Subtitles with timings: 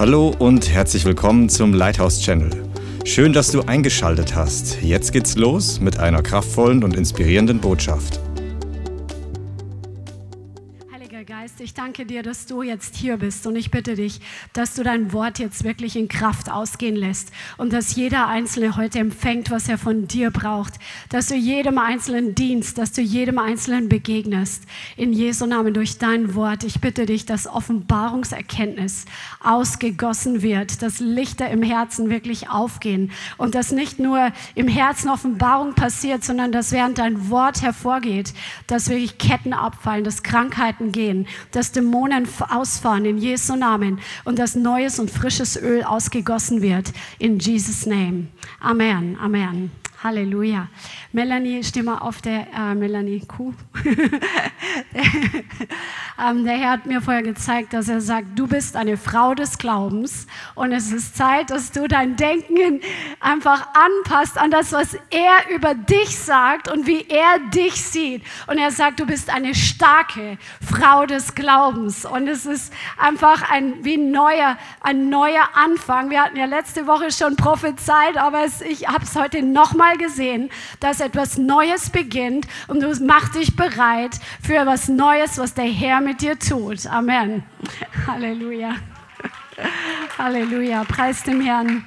[0.00, 2.48] Hallo und herzlich willkommen zum Lighthouse Channel.
[3.04, 4.80] Schön, dass du eingeschaltet hast.
[4.80, 8.18] Jetzt geht's los mit einer kraftvollen und inspirierenden Botschaft.
[11.70, 14.20] Ich danke dir, dass du jetzt hier bist und ich bitte dich,
[14.52, 18.98] dass du dein Wort jetzt wirklich in Kraft ausgehen lässt und dass jeder Einzelne heute
[18.98, 20.80] empfängt, was er von dir braucht,
[21.10, 24.64] dass du jedem Einzelnen dienst, dass du jedem Einzelnen begegnest.
[24.96, 26.64] In Jesu Namen durch dein Wort.
[26.64, 29.04] Ich bitte dich, dass Offenbarungserkenntnis
[29.38, 35.74] ausgegossen wird, dass Lichter im Herzen wirklich aufgehen und dass nicht nur im Herzen Offenbarung
[35.74, 38.34] passiert, sondern dass während dein Wort hervorgeht,
[38.66, 44.54] dass wirklich Ketten abfallen, dass Krankheiten gehen, dass Dämonen ausfahren in Jesu Namen und dass
[44.54, 48.28] neues und frisches Öl ausgegossen wird in Jesus Name.
[48.60, 49.16] Amen.
[49.20, 49.79] Amen.
[50.02, 50.68] Halleluja.
[51.12, 53.52] Melanie, mal auf der äh, Melanie Kuh.
[56.18, 59.58] ähm, der Herr hat mir vorher gezeigt, dass er sagt, du bist eine Frau des
[59.58, 62.80] Glaubens und es ist Zeit, dass du dein Denken
[63.20, 68.22] einfach anpasst an das, was er über dich sagt und wie er dich sieht.
[68.46, 73.84] Und er sagt, du bist eine starke Frau des Glaubens und es ist einfach ein
[73.84, 76.08] wie ein neuer, ein neuer Anfang.
[76.08, 79.98] Wir hatten ja letzte Woche schon prophezeit, aber es, ich habe es heute nochmal mal
[79.98, 85.64] gesehen, dass etwas Neues beginnt und du mach dich bereit für was Neues, was der
[85.64, 86.86] Herr mit dir tut.
[86.86, 87.42] Amen.
[88.06, 88.76] Halleluja.
[90.18, 90.84] Halleluja.
[90.84, 91.84] Preis dem Herrn.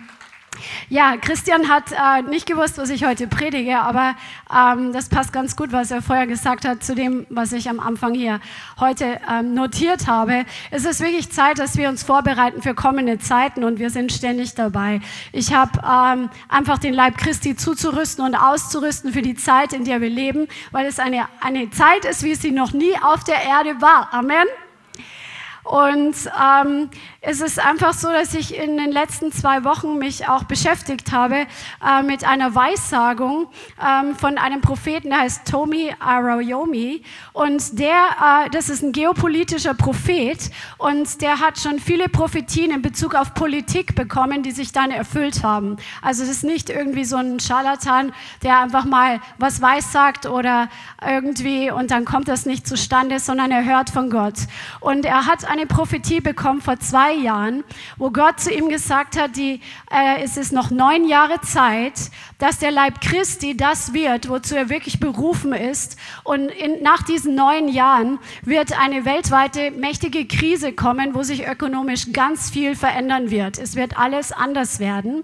[0.90, 4.16] Ja, Christian hat äh, nicht gewusst, was ich heute predige, aber
[4.54, 7.80] ähm, das passt ganz gut, was er vorher gesagt hat zu dem, was ich am
[7.80, 8.40] Anfang hier
[8.80, 10.46] heute ähm, notiert habe.
[10.72, 14.56] Es ist wirklich Zeit, dass wir uns vorbereiten für kommende Zeiten und wir sind ständig
[14.56, 15.02] dabei.
[15.32, 20.02] Ich habe ähm, einfach den Leib Christi zuzurüsten und auszurüsten für die Zeit, in der
[20.02, 23.82] wir leben, weil es eine, eine Zeit ist, wie sie noch nie auf der Erde
[23.82, 24.14] war.
[24.14, 24.48] Amen.
[25.64, 26.90] Und ähm,
[27.26, 31.48] es ist einfach so, dass ich in den letzten zwei Wochen mich auch beschäftigt habe
[31.82, 33.48] äh, mit einer Weissagung
[33.82, 37.02] ähm, von einem Propheten, der heißt Tomi Arayomi.
[37.32, 37.96] Und der,
[38.46, 43.34] äh, das ist ein geopolitischer Prophet und der hat schon viele Prophetien in Bezug auf
[43.34, 45.78] Politik bekommen, die sich dann erfüllt haben.
[46.02, 48.12] Also es ist nicht irgendwie so ein Scharlatan,
[48.44, 50.68] der einfach mal was weissagt oder
[51.02, 54.40] irgendwie und dann kommt das nicht zustande, sondern er hört von Gott.
[54.82, 57.64] Und er hat eine Prophetie bekommen vor zwei Jahren,
[57.98, 62.60] wo Gott zu ihm gesagt hat, die, äh, es ist noch neun Jahre Zeit, dass
[62.60, 65.98] der Leib Christi das wird, wozu er wirklich berufen ist.
[66.24, 72.12] Und in, nach diesen neun Jahren wird eine weltweite mächtige Krise kommen, wo sich ökonomisch
[72.12, 73.58] ganz viel verändern wird.
[73.58, 75.24] Es wird alles anders werden.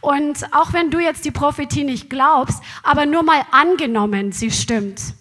[0.00, 5.14] Und auch wenn du jetzt die Prophetie nicht glaubst, aber nur mal angenommen, sie stimmt.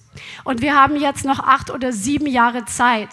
[0.44, 3.09] Und wir haben jetzt noch acht oder sieben Jahre Zeit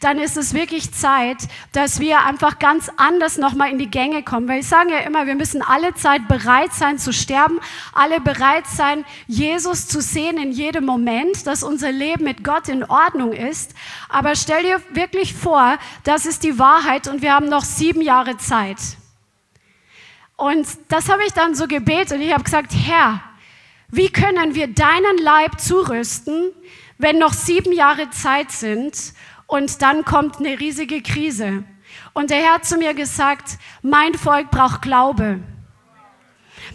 [0.00, 1.38] dann ist es wirklich Zeit,
[1.72, 4.48] dass wir einfach ganz anders nochmal in die Gänge kommen.
[4.48, 7.60] Weil ich sage ja immer, wir müssen alle Zeit bereit sein zu sterben,
[7.92, 12.84] alle bereit sein, Jesus zu sehen in jedem Moment, dass unser Leben mit Gott in
[12.84, 13.74] Ordnung ist.
[14.08, 18.36] Aber stell dir wirklich vor, das ist die Wahrheit und wir haben noch sieben Jahre
[18.36, 18.78] Zeit.
[20.36, 23.22] Und das habe ich dann so gebetet und ich habe gesagt, Herr,
[23.88, 26.50] wie können wir deinen Leib zurüsten,
[26.98, 29.12] wenn noch sieben Jahre Zeit sind
[29.52, 31.64] und dann kommt eine riesige Krise.
[32.14, 35.40] Und der Herr hat zu mir gesagt, mein Volk braucht Glaube.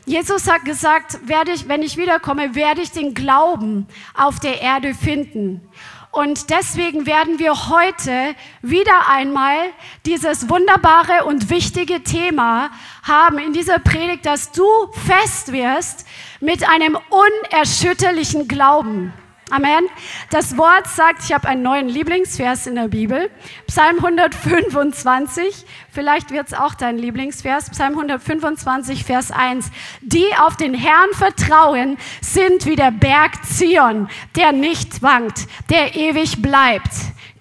[0.06, 4.94] Jesus hat gesagt, werde ich, wenn ich wiederkomme, werde ich den Glauben auf der Erde
[4.94, 5.68] finden.
[6.12, 9.58] Und deswegen werden wir heute wieder einmal
[10.06, 12.70] dieses wunderbare und wichtige Thema
[13.02, 14.68] haben in dieser Predigt, dass du
[15.08, 16.06] fest wirst
[16.42, 19.14] mit einem unerschütterlichen Glauben.
[19.50, 19.88] Amen.
[20.30, 23.30] Das Wort sagt, ich habe einen neuen Lieblingsvers in der Bibel,
[23.68, 25.66] Psalm 125,
[25.98, 29.72] vielleicht wird es auch dein Lieblingsvers, Psalm 125, Vers 1.
[30.02, 36.40] Die auf den Herrn vertrauen, sind wie der Berg Zion, der nicht wankt, der ewig
[36.40, 36.92] bleibt.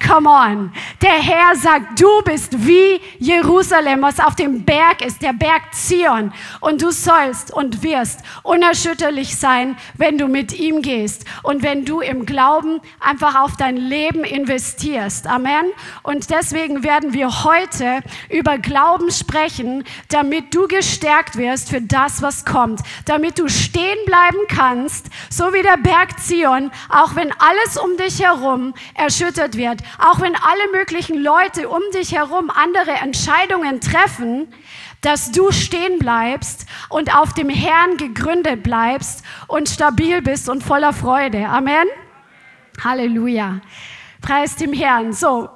[0.05, 0.73] Come on.
[1.03, 6.33] Der Herr sagt, du bist wie Jerusalem, was auf dem Berg ist, der Berg Zion.
[6.61, 12.01] Und du sollst und wirst unerschütterlich sein, wenn du mit ihm gehst und wenn du
[12.01, 15.27] im Glauben einfach auf dein Leben investierst.
[15.27, 15.73] Amen.
[16.03, 18.01] Und deswegen werden wir heute
[18.31, 22.81] über Glauben sprechen, damit du gestärkt wirst für das, was kommt.
[23.05, 28.23] Damit du stehen bleiben kannst, so wie der Berg Zion, auch wenn alles um dich
[28.23, 34.49] herum erschüttert wird auch wenn alle möglichen Leute um dich herum andere Entscheidungen treffen,
[35.01, 40.93] dass du stehen bleibst und auf dem Herrn gegründet bleibst und stabil bist und voller
[40.93, 41.47] Freude.
[41.47, 41.87] Amen.
[42.83, 43.61] Halleluja.
[44.21, 45.13] Preis dem Herrn.
[45.13, 45.49] So,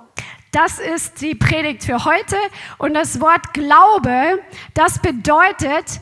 [0.52, 2.37] Das ist die Predigt für heute.
[2.79, 4.41] Und das Wort Glaube,
[4.75, 6.00] das bedeutet,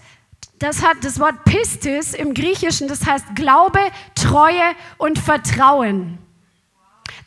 [0.58, 3.80] das hat das Wort Pistis im Griechischen, das heißt Glaube,
[4.14, 6.18] Treue und Vertrauen.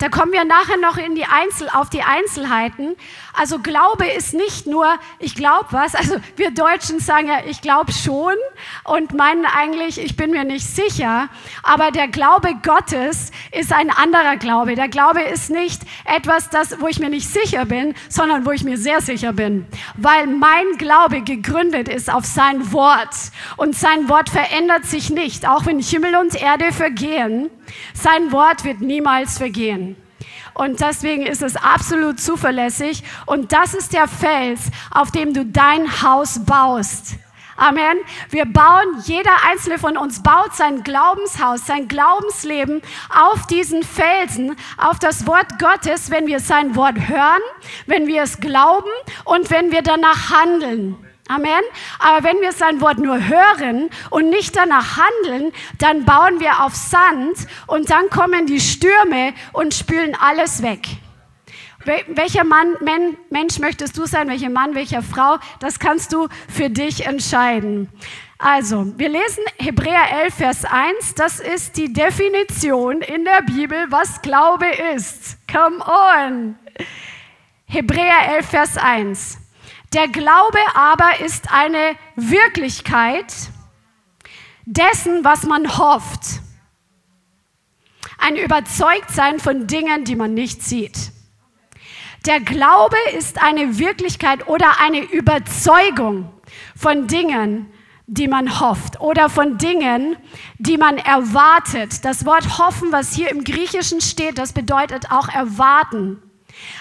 [0.02, 2.96] Da kommen wir nachher noch in die Einzel, auf die Einzelheiten.
[3.34, 4.88] Also Glaube ist nicht nur,
[5.20, 5.94] ich glaube was.
[5.94, 8.34] Also wir Deutschen sagen ja, ich glaube schon
[8.84, 11.30] und meinen eigentlich, ich bin mir nicht sicher.
[11.62, 14.74] Aber der Glaube Gottes ist ein anderer Glaube.
[14.74, 18.64] Der Glaube ist nicht etwas, das, wo ich mir nicht sicher bin, sondern wo ich
[18.64, 19.68] mir sehr sicher bin.
[19.98, 23.14] Weil mein Glaube gegründet ist auf sein Wort.
[23.56, 25.48] Und sein Wort verändert sich nicht.
[25.48, 27.52] Auch wenn Himmel und Erde vergehen,
[27.94, 29.96] sein Wort wird niemals vergehen.
[30.54, 33.04] Und deswegen ist es absolut zuverlässig.
[33.26, 37.16] Und das ist der Fels, auf dem du dein Haus baust.
[37.58, 37.98] Amen.
[38.30, 44.98] Wir bauen, jeder einzelne von uns baut sein Glaubenshaus, sein Glaubensleben auf diesen Felsen, auf
[44.98, 47.42] das Wort Gottes, wenn wir sein Wort hören,
[47.86, 48.90] wenn wir es glauben
[49.26, 50.98] und wenn wir danach handeln.
[51.32, 51.64] Amen.
[52.00, 56.76] Aber wenn wir sein Wort nur hören und nicht danach handeln, dann bauen wir auf
[56.76, 57.38] Sand
[57.68, 60.88] und dann kommen die Stürme und spülen alles weg.
[61.86, 62.76] Welcher Mann,
[63.30, 64.28] Mensch möchtest du sein?
[64.28, 65.38] Welcher Mann, welcher Frau?
[65.60, 67.90] Das kannst du für dich entscheiden.
[68.38, 71.16] Also, wir lesen Hebräer 11, Vers 1.
[71.16, 75.38] Das ist die Definition in der Bibel, was Glaube ist.
[75.52, 76.56] Come on.
[77.66, 79.41] Hebräer 11, Vers 1.
[79.94, 83.34] Der Glaube aber ist eine Wirklichkeit
[84.66, 86.40] dessen, was man hofft.
[88.18, 91.12] Ein Überzeugtsein von Dingen, die man nicht sieht.
[92.26, 96.32] Der Glaube ist eine Wirklichkeit oder eine Überzeugung
[96.76, 97.74] von Dingen,
[98.08, 100.16] die man hofft oder von Dingen,
[100.58, 102.06] die man erwartet.
[102.06, 106.22] Das Wort hoffen, was hier im Griechischen steht, das bedeutet auch erwarten.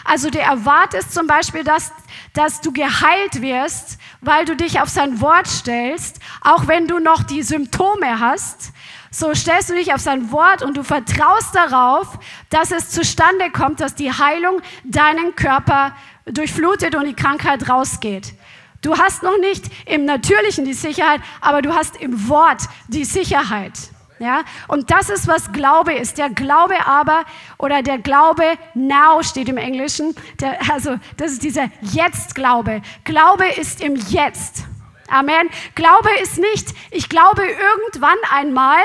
[0.04, 1.92] Also du erwartest zum Beispiel, dass,
[2.32, 7.22] dass du geheilt wirst, weil du dich auf sein Wort stellst, auch wenn du noch
[7.22, 8.72] die Symptome hast.
[9.10, 12.18] So stellst du dich auf sein Wort und du vertraust darauf,
[12.48, 15.96] dass es zustande kommt, dass die Heilung deinen Körper
[16.26, 18.34] durchflutet und die Krankheit rausgeht.
[18.82, 23.74] Du hast noch nicht im Natürlichen die Sicherheit, aber du hast im Wort die Sicherheit.
[24.20, 24.42] Ja?
[24.68, 26.18] Und das ist, was Glaube ist.
[26.18, 27.24] Der Glaube aber,
[27.58, 28.44] oder der Glaube
[28.74, 32.82] now steht im Englischen, der, also das ist dieser Jetzt-Glaube.
[33.04, 34.64] Glaube ist im Jetzt.
[35.08, 35.48] Amen.
[35.74, 38.78] Glaube ist nicht, ich glaube irgendwann einmal,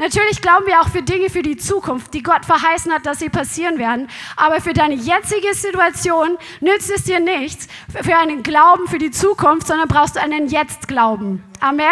[0.00, 3.28] Natürlich glauben wir auch für Dinge für die Zukunft, die Gott verheißen hat, dass sie
[3.28, 4.08] passieren werden.
[4.34, 7.68] Aber für deine jetzige Situation nützt es dir nichts
[8.02, 11.44] für einen Glauben für die Zukunft, sondern brauchst du einen Jetzt-Glauben.
[11.60, 11.84] Amen.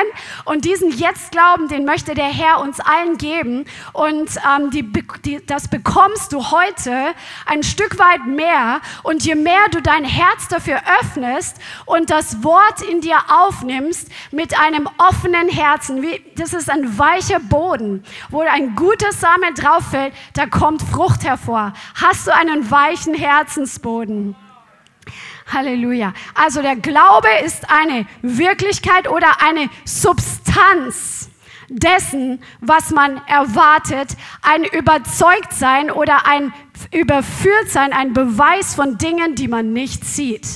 [0.47, 3.67] Und diesen Jetzt-Glauben, den möchte der Herr uns allen geben.
[3.93, 4.91] Und ähm, die,
[5.27, 7.13] die, das bekommst du heute
[7.45, 8.81] ein Stück weit mehr.
[9.03, 14.59] Und je mehr du dein Herz dafür öffnest und das Wort in dir aufnimmst mit
[14.59, 17.98] einem offenen Herzen, wie, das ist ein weicher Boden,
[18.31, 21.73] wo ein guter Samen drauf fällt, da kommt Frucht hervor.
[21.95, 24.37] Hast du einen weichen Herzensboden?
[25.53, 26.13] Halleluja.
[26.35, 31.31] Also der Glaube ist eine Wirklichkeit oder eine Substanz
[31.69, 36.53] dessen, was man erwartet, ein Überzeugtsein oder ein
[36.93, 40.47] Überführtsein, ein Beweis von Dingen, die man nicht sieht.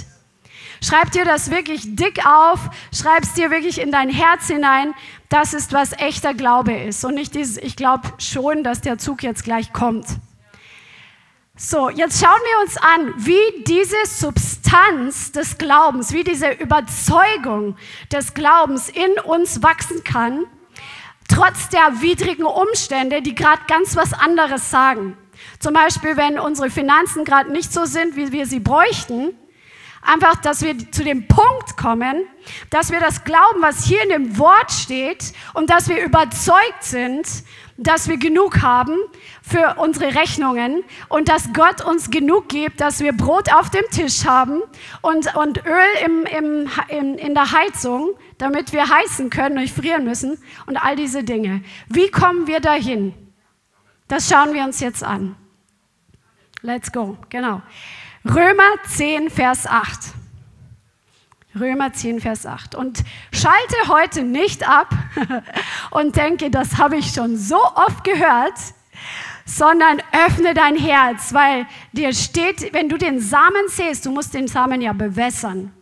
[0.83, 2.59] Schreib dir das wirklich dick auf,
[2.93, 4.95] schreib es dir wirklich in dein Herz hinein.
[5.33, 7.07] Das ist, was echter Glaube ist.
[7.07, 10.05] Und nicht dieses, ich glaube schon, dass der Zug jetzt gleich kommt.
[11.57, 17.77] So, jetzt schauen wir uns an, wie diese Substanz des Glaubens, wie diese Überzeugung
[18.13, 20.45] des Glaubens in uns wachsen kann,
[21.31, 25.17] trotz der widrigen Umstände, die gerade ganz was anderes sagen.
[25.61, 29.31] Zum Beispiel, wenn unsere Finanzen gerade nicht so sind, wie wir sie bräuchten,
[30.03, 32.27] einfach, dass wir zu dem Punkt kommen,
[32.71, 37.27] dass wir das glauben, was hier in dem Wort steht und dass wir überzeugt sind,
[37.79, 38.97] dass wir genug haben
[39.43, 44.25] für unsere Rechnungen und dass Gott uns genug gibt, dass wir Brot auf dem Tisch
[44.25, 44.63] haben
[45.01, 49.75] und, und Öl im, im, im, in der Heizung, damit wir heizen können und nicht
[49.75, 51.63] frieren müssen und all diese Dinge.
[51.89, 53.15] Wie kommen wir dahin?
[54.09, 55.37] Das schauen wir uns jetzt an.
[56.61, 57.63] Let's go, genau.
[58.25, 60.15] Römer 10, Vers 8.
[61.59, 62.75] Römer 10, Vers 8.
[62.77, 63.03] Und
[63.33, 64.95] schalte heute nicht ab
[65.91, 68.55] und denke, das habe ich schon so oft gehört,
[69.45, 74.47] sondern öffne dein Herz, weil dir steht, wenn du den Samen säst, du musst den
[74.47, 75.73] Samen ja bewässern.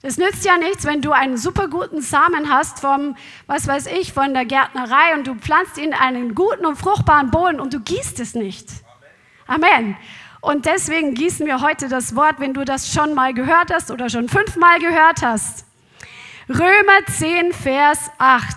[0.00, 3.16] Es nützt ja nichts, wenn du einen super guten Samen hast vom,
[3.46, 7.30] was weiß ich, von der Gärtnerei und du pflanzt ihn in einen guten und fruchtbaren
[7.30, 8.68] Boden und du gießt es nicht.
[9.46, 9.96] Amen.
[10.44, 14.10] Und deswegen gießen wir heute das Wort, wenn du das schon mal gehört hast oder
[14.10, 15.64] schon fünfmal gehört hast.
[16.50, 18.54] Römer 10, Vers 8.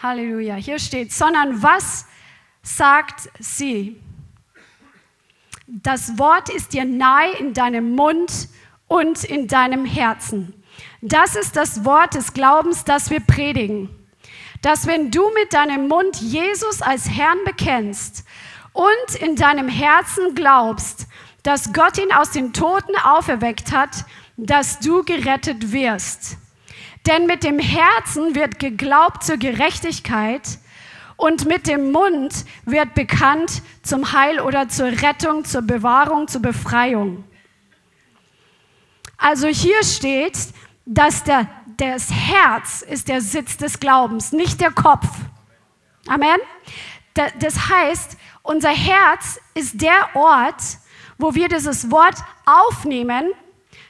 [0.00, 0.54] Halleluja.
[0.54, 2.06] Hier steht, sondern was
[2.62, 4.00] sagt sie?
[5.66, 8.48] Das Wort ist dir nahe in deinem Mund
[8.86, 10.62] und in deinem Herzen.
[11.00, 13.90] Das ist das Wort des Glaubens, das wir predigen.
[14.62, 18.24] Dass wenn du mit deinem Mund Jesus als Herrn bekennst
[18.72, 21.06] und in deinem Herzen glaubst,
[21.42, 24.04] dass Gott ihn aus den Toten auferweckt hat,
[24.36, 26.36] dass du gerettet wirst.
[27.06, 30.58] Denn mit dem Herzen wird geglaubt zur Gerechtigkeit
[31.16, 37.24] und mit dem Mund wird bekannt zum Heil oder zur Rettung, zur Bewahrung, zur Befreiung.
[39.16, 40.38] Also hier steht,
[40.86, 41.46] dass der,
[41.76, 45.06] das Herz ist der Sitz des Glaubens, nicht der Kopf.
[46.06, 46.38] Amen.
[47.14, 48.16] Das heißt,
[48.50, 50.62] unser Herz ist der Ort,
[51.18, 53.32] wo wir dieses Wort aufnehmen.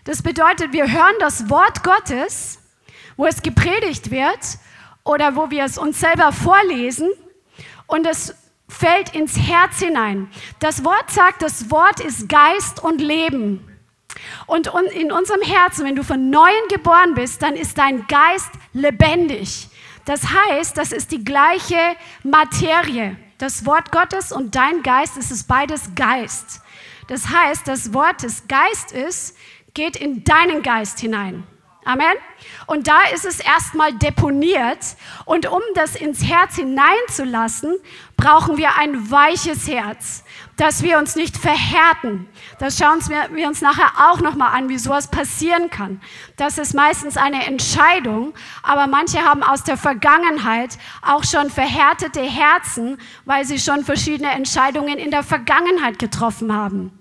[0.05, 2.61] Das bedeutet, wir hören das Wort Gottes
[3.21, 4.39] wo es gepredigt wird
[5.05, 7.11] oder wo wir es uns selber vorlesen
[7.87, 8.35] und es
[8.67, 10.31] fällt ins Herz hinein.
[10.59, 13.67] Das Wort sagt, das Wort ist Geist und Leben.
[14.47, 19.69] Und in unserem Herzen, wenn du von neuem geboren bist, dann ist dein Geist lebendig.
[20.07, 21.79] Das heißt, das ist die gleiche
[22.23, 23.19] Materie.
[23.41, 26.61] Das Wort Gottes und dein Geist, es ist beides Geist.
[27.09, 29.35] Das heißt, das Wort des Geist ist,
[29.73, 31.47] geht in deinen Geist hinein.
[31.85, 32.13] Amen.
[32.67, 34.79] Und da ist es erstmal deponiert.
[35.25, 37.77] Und um das ins Herz hineinzulassen,
[38.17, 40.23] brauchen wir ein weiches Herz,
[40.57, 42.29] dass wir uns nicht verhärten.
[42.59, 43.01] Das schauen
[43.33, 46.03] wir uns nachher auch nochmal an, wie sowas passieren kann.
[46.37, 52.99] Das ist meistens eine Entscheidung, aber manche haben aus der Vergangenheit auch schon verhärtete Herzen,
[53.25, 57.00] weil sie schon verschiedene Entscheidungen in der Vergangenheit getroffen haben.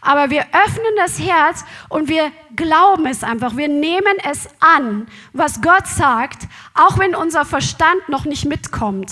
[0.00, 3.56] Aber wir öffnen das Herz und wir glauben es einfach.
[3.56, 9.10] Wir nehmen es an, was Gott sagt, auch wenn unser Verstand noch nicht mitkommt.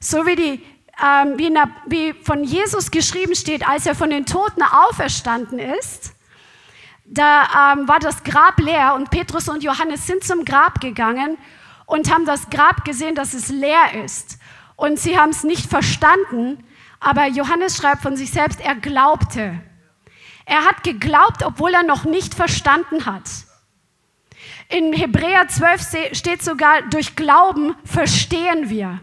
[0.00, 0.62] So wie, die,
[1.04, 6.12] ähm, wie, der, wie von Jesus geschrieben steht, als er von den Toten auferstanden ist,
[7.04, 11.38] da ähm, war das Grab leer und Petrus und Johannes sind zum Grab gegangen
[11.86, 14.38] und haben das Grab gesehen, dass es leer ist.
[14.76, 16.62] Und sie haben es nicht verstanden,
[17.00, 19.60] aber Johannes schreibt von sich selbst, er glaubte.
[20.44, 23.28] Er hat geglaubt, obwohl er noch nicht verstanden hat.
[24.68, 29.00] In Hebräer 12 steht sogar, durch Glauben verstehen wir.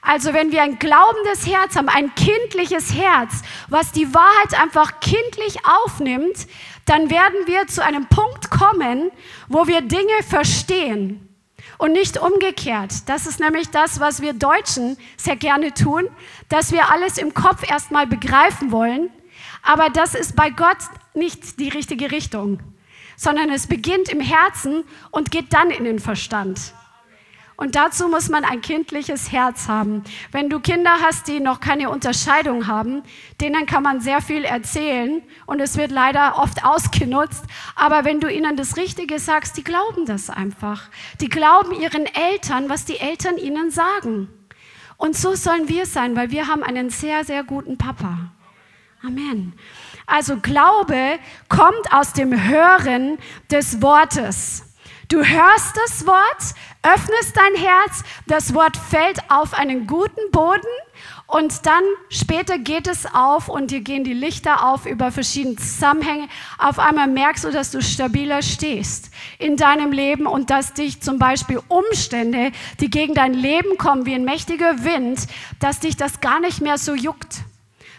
[0.00, 5.58] Also wenn wir ein glaubendes Herz haben, ein kindliches Herz, was die Wahrheit einfach kindlich
[5.66, 6.46] aufnimmt,
[6.86, 9.10] dann werden wir zu einem Punkt kommen,
[9.48, 11.27] wo wir Dinge verstehen
[11.78, 13.08] und nicht umgekehrt.
[13.08, 16.08] Das ist nämlich das, was wir Deutschen sehr gerne tun,
[16.48, 19.10] dass wir alles im Kopf erstmal begreifen wollen,
[19.62, 20.78] aber das ist bei Gott
[21.14, 22.60] nicht die richtige Richtung,
[23.16, 26.74] sondern es beginnt im Herzen und geht dann in den Verstand.
[27.58, 30.04] Und dazu muss man ein kindliches Herz haben.
[30.30, 33.02] Wenn du Kinder hast, die noch keine Unterscheidung haben,
[33.40, 37.42] denen kann man sehr viel erzählen und es wird leider oft ausgenutzt.
[37.74, 40.88] Aber wenn du ihnen das Richtige sagst, die glauben das einfach.
[41.20, 44.28] Die glauben ihren Eltern, was die Eltern ihnen sagen.
[44.96, 48.30] Und so sollen wir sein, weil wir haben einen sehr, sehr guten Papa.
[49.04, 49.52] Amen.
[50.06, 53.18] Also Glaube kommt aus dem Hören
[53.50, 54.67] des Wortes.
[55.08, 60.68] Du hörst das Wort, öffnest dein Herz, das Wort fällt auf einen guten Boden
[61.26, 66.28] und dann später geht es auf und dir gehen die Lichter auf über verschiedene Zusammenhänge.
[66.58, 71.18] Auf einmal merkst du, dass du stabiler stehst in deinem Leben und dass dich zum
[71.18, 75.26] Beispiel Umstände, die gegen dein Leben kommen, wie ein mächtiger Wind,
[75.58, 77.44] dass dich das gar nicht mehr so juckt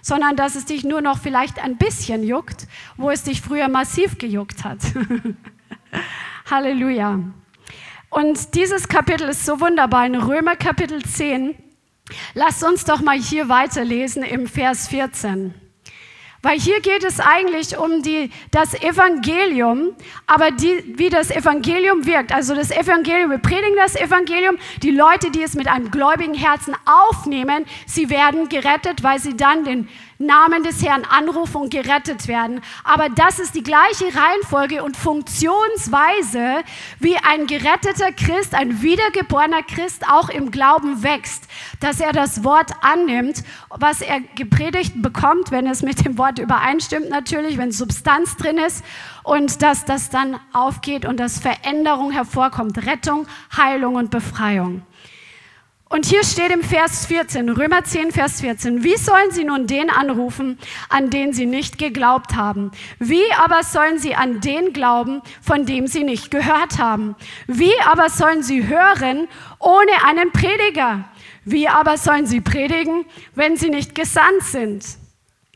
[0.01, 4.17] sondern dass es dich nur noch vielleicht ein bisschen juckt, wo es dich früher massiv
[4.17, 4.79] gejuckt hat.
[6.49, 7.19] Halleluja.
[8.09, 11.55] Und dieses Kapitel ist so wunderbar in Römer Kapitel 10.
[12.33, 15.53] Lasst uns doch mal hier weiterlesen im Vers 14.
[16.41, 19.93] Weil hier geht es eigentlich um die, das Evangelium,
[20.25, 22.31] aber die, wie das Evangelium wirkt.
[22.31, 24.57] Also das Evangelium, wir predigen das Evangelium.
[24.81, 29.65] Die Leute, die es mit einem gläubigen Herzen aufnehmen, sie werden gerettet, weil sie dann
[29.65, 29.89] den
[30.21, 32.59] Namen des Herrn anrufen und gerettet werden.
[32.83, 36.57] Aber das ist die gleiche Reihenfolge und Funktionsweise,
[36.99, 41.45] wie ein geretteter Christ, ein wiedergeborener Christ auch im Glauben wächst.
[41.79, 47.09] Dass er das Wort annimmt, was er gepredigt bekommt, wenn es mit dem Wort übereinstimmt
[47.09, 48.83] natürlich, wenn Substanz drin ist
[49.23, 54.81] und dass das dann aufgeht und dass Veränderung hervorkommt, Rettung, Heilung und Befreiung.
[55.91, 59.89] Und hier steht im Vers 14, Römer 10, Vers 14, wie sollen sie nun den
[59.89, 62.69] anrufen, an den sie nicht geglaubt haben?
[62.99, 67.15] Wie aber sollen sie an den glauben, von dem sie nicht gehört haben?
[67.47, 69.27] Wie aber sollen sie hören
[69.57, 71.09] ohne einen Prediger?
[71.43, 74.85] Wie aber sollen sie predigen, wenn sie nicht gesandt sind?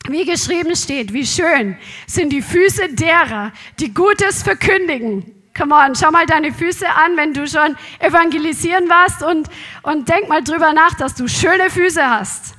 [0.09, 5.32] Wie geschrieben steht, wie schön sind die Füße derer, die Gutes verkündigen.
[5.55, 9.49] Come on, schau mal deine Füße an, wenn du schon evangelisieren warst und,
[9.83, 12.55] und denk mal drüber nach, dass du schöne Füße hast.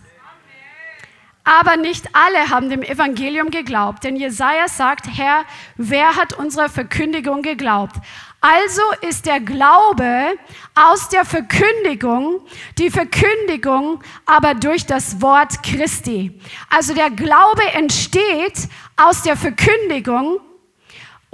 [1.43, 5.45] Aber nicht alle haben dem Evangelium geglaubt, denn Jesaja sagt, Herr,
[5.77, 7.97] wer hat unserer Verkündigung geglaubt?
[8.41, 10.39] Also ist der Glaube
[10.75, 12.41] aus der Verkündigung,
[12.79, 16.39] die Verkündigung aber durch das Wort Christi.
[16.71, 20.41] Also der Glaube entsteht aus der Verkündigung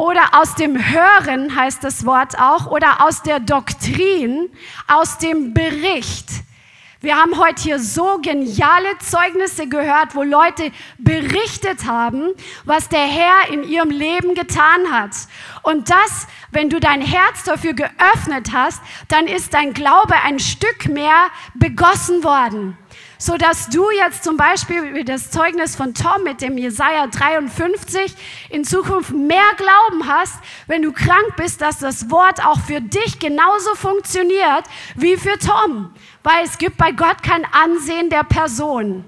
[0.01, 4.49] oder aus dem Hören heißt das Wort auch, oder aus der Doktrin,
[4.89, 6.27] aus dem Bericht.
[7.03, 12.31] Wir haben heute hier so geniale Zeugnisse gehört, wo Leute berichtet haben,
[12.65, 15.11] was der Herr in ihrem Leben getan hat.
[15.63, 20.89] Und das, wenn du dein Herz dafür geöffnet hast, dann ist dein Glaube ein Stück
[20.89, 22.79] mehr begossen worden
[23.21, 28.15] so dass du jetzt zum Beispiel wie das Zeugnis von Tom mit dem Jesaja 53
[28.49, 33.19] in Zukunft mehr Glauben hast, wenn du krank bist, dass das Wort auch für dich
[33.19, 34.65] genauso funktioniert
[34.97, 39.05] wie für Tom, weil es gibt bei Gott kein Ansehen der Person.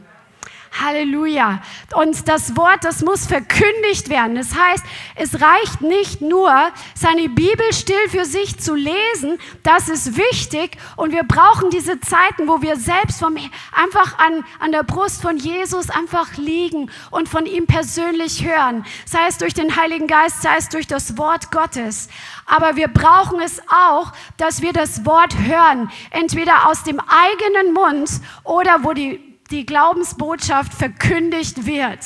[0.80, 1.60] Halleluja.
[1.94, 4.36] Und das Wort, das muss verkündigt werden.
[4.36, 4.84] Das heißt,
[5.16, 6.52] es reicht nicht nur,
[6.94, 9.38] seine Bibel still für sich zu lesen.
[9.62, 10.76] Das ist wichtig.
[10.96, 13.36] Und wir brauchen diese Zeiten, wo wir selbst vom,
[13.72, 18.84] einfach an, an der Brust von Jesus einfach liegen und von ihm persönlich hören.
[19.04, 22.08] Sei es durch den Heiligen Geist, sei es durch das Wort Gottes.
[22.46, 25.90] Aber wir brauchen es auch, dass wir das Wort hören.
[26.10, 28.10] Entweder aus dem eigenen Mund
[28.44, 32.00] oder wo die die Glaubensbotschaft verkündigt wird.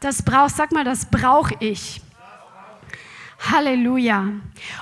[0.00, 2.00] Das braucht, sag mal, das brauche ich.
[3.50, 4.28] Halleluja.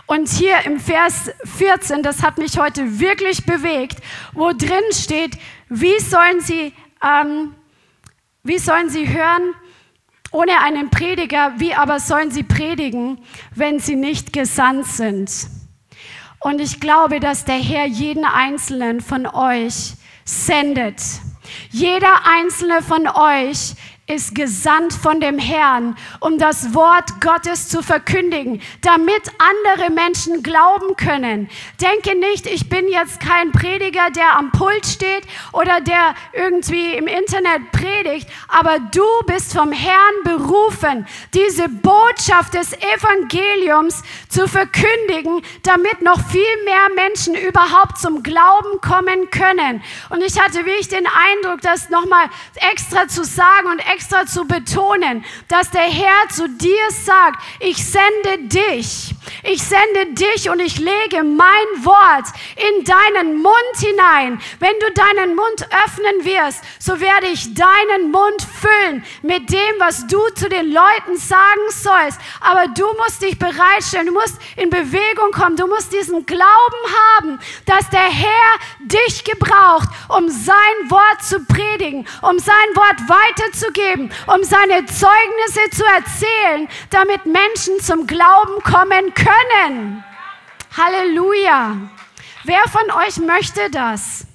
[0.06, 3.98] Und hier im Vers 14, das hat mich heute wirklich bewegt,
[4.32, 6.72] wo drin steht, wie sollen sie,
[7.02, 7.54] ähm,
[8.42, 9.54] wie sollen sie hören
[10.32, 13.18] ohne einen Prediger, wie aber sollen sie predigen,
[13.54, 15.30] wenn sie nicht gesandt sind?
[16.40, 19.94] Und ich glaube, dass der Herr jeden einzelnen von euch
[20.24, 21.00] sendet.
[21.70, 23.74] Jeder einzelne von euch
[24.08, 30.94] ist gesandt von dem Herrn, um das Wort Gottes zu verkündigen, damit andere Menschen glauben
[30.94, 31.48] können.
[31.80, 37.08] Denke nicht, ich bin jetzt kein Prediger, der am Pult steht oder der irgendwie im
[37.08, 46.02] Internet predigt, aber du bist vom Herrn berufen, diese Botschaft des Evangeliums zu verkündigen, damit
[46.02, 49.82] noch viel mehr Menschen überhaupt zum Glauben kommen können.
[50.10, 52.26] Und ich hatte wirklich den Eindruck, das nochmal
[52.70, 57.82] extra zu sagen und extra extra zu betonen, dass der Herr zu dir sagt, ich
[57.84, 59.14] sende dich.
[59.42, 64.40] Ich sende dich und ich lege mein Wort in deinen Mund hinein.
[64.60, 70.06] Wenn du deinen Mund öffnen wirst, so werde ich deinen Mund füllen mit dem, was
[70.06, 72.20] du zu den Leuten sagen sollst.
[72.40, 76.46] Aber du musst dich bereitstellen, du musst in Bewegung kommen, du musst diesen Glauben
[77.16, 80.54] haben, dass der Herr dich gebraucht, um sein
[80.90, 87.80] Wort zu predigen, um sein Wort weiterzugeben geben, um seine Zeugnisse zu erzählen, damit Menschen
[87.80, 90.04] zum Glauben kommen können.
[90.76, 91.76] Halleluja.
[92.44, 94.26] Wer von euch möchte das?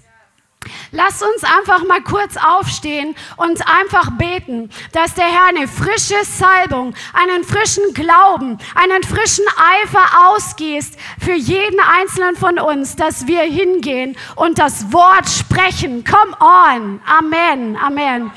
[0.93, 6.93] Lass uns einfach mal kurz aufstehen und einfach beten, dass der Herr eine frische Salbung,
[7.13, 14.17] einen frischen Glauben, einen frischen Eifer ausgießt für jeden einzelnen von uns, dass wir hingehen
[14.35, 16.03] und das Wort sprechen.
[16.03, 16.99] Come on.
[17.05, 17.77] Amen.
[17.77, 18.29] Amen.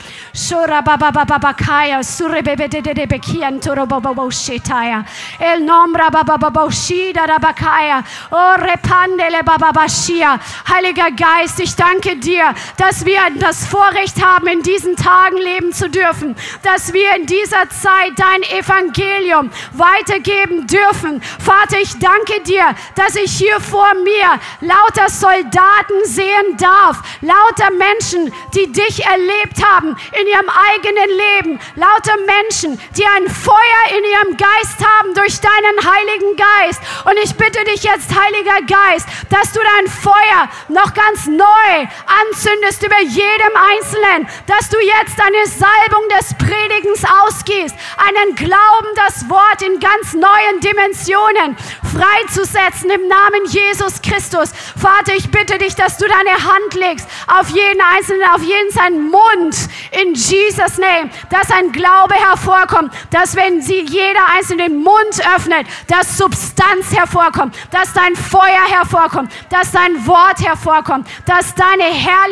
[9.19, 10.39] El bashia
[10.69, 12.44] Heiliger Geist ich danke dir
[12.77, 17.69] dass wir das Vorrecht haben in diesen Tagen leben zu dürfen dass wir in dieser
[17.71, 25.09] Zeit dein Evangelium weitergeben dürfen Vater ich danke dir dass ich hier vor mir lauter
[25.09, 32.81] Soldaten sehen darf lauter Menschen die dich erlebt haben in ihrem eigenen Leben, lauter Menschen,
[32.97, 36.81] die ein Feuer in ihrem Geist haben durch deinen Heiligen Geist.
[37.05, 41.87] Und ich bitte dich jetzt, Heiliger Geist, dass du dein Feuer noch ganz neu
[42.35, 49.29] anzündest über jedem Einzelnen, dass du jetzt eine Salbung des Predigens ausgehst, einen Glauben, das
[49.29, 51.57] Wort in ganz neuen Dimensionen
[51.95, 54.51] freizusetzen im Namen Jesus Christus.
[54.77, 59.11] Vater, ich bitte dich, dass du deine Hand legst auf jeden Einzelnen, auf jeden seinen
[59.11, 59.57] Mund
[59.93, 65.67] in Jesus Name, dass ein Glaube hervorkommt, dass wenn sie jeder Einzelne den Mund öffnet,
[65.87, 72.24] dass Substanz hervorkommt, dass dein Feuer hervorkommt, dass dein Wort hervorkommt, dass deine Herrlichkeit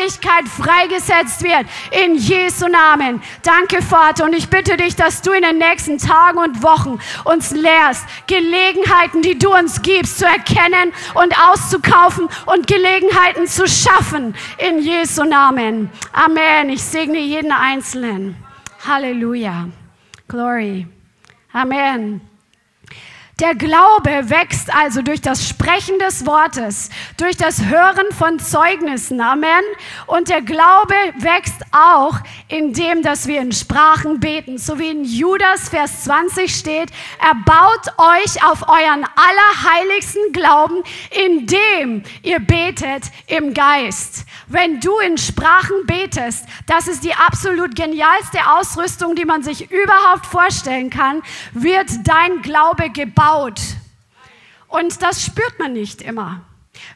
[0.48, 3.22] freigesetzt wird in Jesu Namen.
[3.42, 7.50] Danke, Vater, und ich bitte dich, dass du in den nächsten Tagen und Wochen uns
[7.50, 14.78] lehrst, Gelegenheiten, die du uns gibst, zu erkennen und auszukaufen und Gelegenheiten zu schaffen in
[14.80, 15.90] Jesu Namen.
[16.12, 16.70] Amen.
[16.70, 18.36] Ich segne jeden Einzelnen.
[18.86, 19.68] Halleluja.
[20.28, 20.86] Glory.
[21.52, 22.31] Amen.
[23.40, 29.22] Der Glaube wächst also durch das Sprechen des Wortes, durch das Hören von Zeugnissen.
[29.22, 29.62] Amen.
[30.06, 32.18] Und der Glaube wächst auch
[32.48, 34.58] indem, dass wir in Sprachen beten.
[34.58, 36.90] So wie in Judas Vers 20 steht,
[37.20, 40.82] erbaut euch auf euren allerheiligsten Glauben,
[41.24, 44.26] indem ihr betet im Geist.
[44.46, 50.26] Wenn du in Sprachen betest, das ist die absolut genialste Ausrüstung, die man sich überhaupt
[50.26, 51.22] vorstellen kann,
[51.54, 53.60] wird dein Glaube gebaut laut.
[54.68, 56.40] Und das spürt man nicht immer.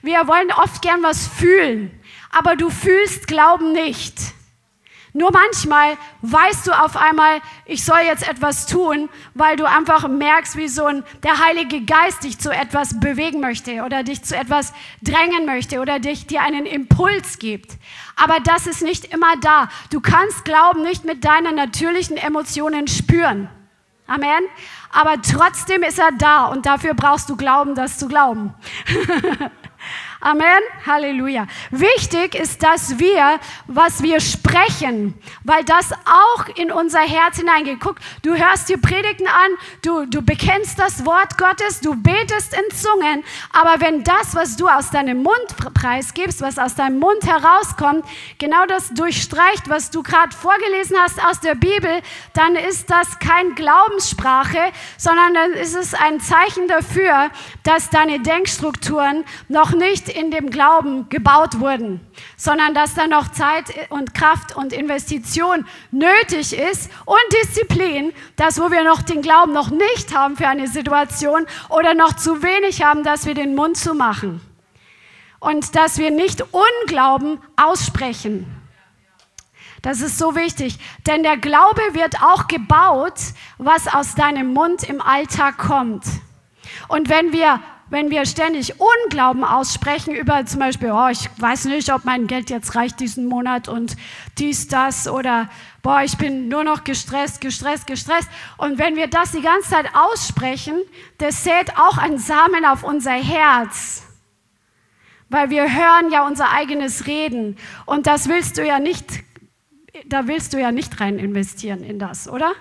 [0.03, 1.91] Wir wollen oft gern was fühlen,
[2.31, 4.15] aber du fühlst Glauben nicht.
[5.13, 10.57] Nur manchmal weißt du auf einmal, ich soll jetzt etwas tun, weil du einfach merkst,
[10.57, 14.75] wie so ein, der Heilige Geist dich zu etwas bewegen möchte oder dich zu etwas
[15.01, 17.73] drängen möchte oder dich dir einen Impuls gibt.
[18.17, 19.69] Aber das ist nicht immer da.
[19.91, 23.49] Du kannst Glauben nicht mit deinen natürlichen Emotionen spüren.
[24.07, 24.45] Amen
[24.93, 28.55] aber trotzdem ist er da und dafür brauchst du Glauben, das zu glauben.
[30.27, 30.61] Amen.
[30.85, 31.47] Halleluja.
[31.71, 37.79] Wichtig ist, dass wir, was wir sprechen, weil das auch in unser Herz hineingeht.
[37.79, 42.77] Guck, du hörst dir Predigten an, du, du bekennst das Wort Gottes, du betest in
[42.77, 48.05] Zungen, aber wenn das, was du aus deinem Mund preisgibst, was aus deinem Mund herauskommt,
[48.39, 53.55] genau das durchstreicht, was du gerade vorgelesen hast aus der Bibel, dann ist das kein
[53.55, 57.31] Glaubenssprache, sondern dann ist es ein Zeichen dafür,
[57.63, 62.01] dass deine Denkstrukturen noch nicht in dem Glauben gebaut wurden,
[62.37, 68.71] sondern dass da noch Zeit und Kraft und Investition nötig ist und Disziplin, dass wo
[68.71, 73.05] wir noch den Glauben noch nicht haben für eine Situation oder noch zu wenig haben,
[73.05, 74.41] dass wir den Mund zu machen
[75.39, 78.47] und dass wir nicht Unglauben aussprechen.
[79.83, 83.21] Das ist so wichtig, denn der Glaube wird auch gebaut,
[83.59, 86.05] was aus deinem Mund im Alltag kommt.
[86.89, 91.93] Und wenn wir wenn wir ständig Unglauben aussprechen über zum Beispiel, oh, ich weiß nicht,
[91.93, 93.97] ob mein Geld jetzt reicht diesen Monat und
[94.39, 95.49] dies, das oder
[95.83, 98.29] boah, ich bin nur noch gestresst, gestresst, gestresst.
[98.59, 100.75] Und wenn wir das die ganze Zeit aussprechen,
[101.19, 104.03] das sät auch ein Samen auf unser Herz.
[105.29, 107.57] Weil wir hören ja unser eigenes Reden.
[107.85, 109.07] Und das willst du ja nicht,
[110.07, 112.53] da willst du ja nicht rein investieren in das, oder?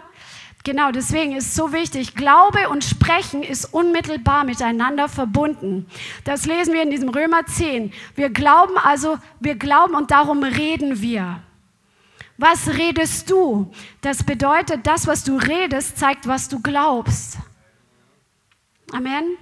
[0.65, 2.15] Genau, deswegen ist so wichtig.
[2.15, 5.85] Glaube und Sprechen ist unmittelbar miteinander verbunden.
[6.23, 7.93] Das lesen wir in diesem Römer 10.
[8.15, 11.39] Wir glauben also, wir glauben und darum reden wir.
[12.39, 13.71] Was redest du?
[14.01, 17.37] Das bedeutet, das, was du redest, zeigt, was du glaubst.
[18.91, 19.37] Amen.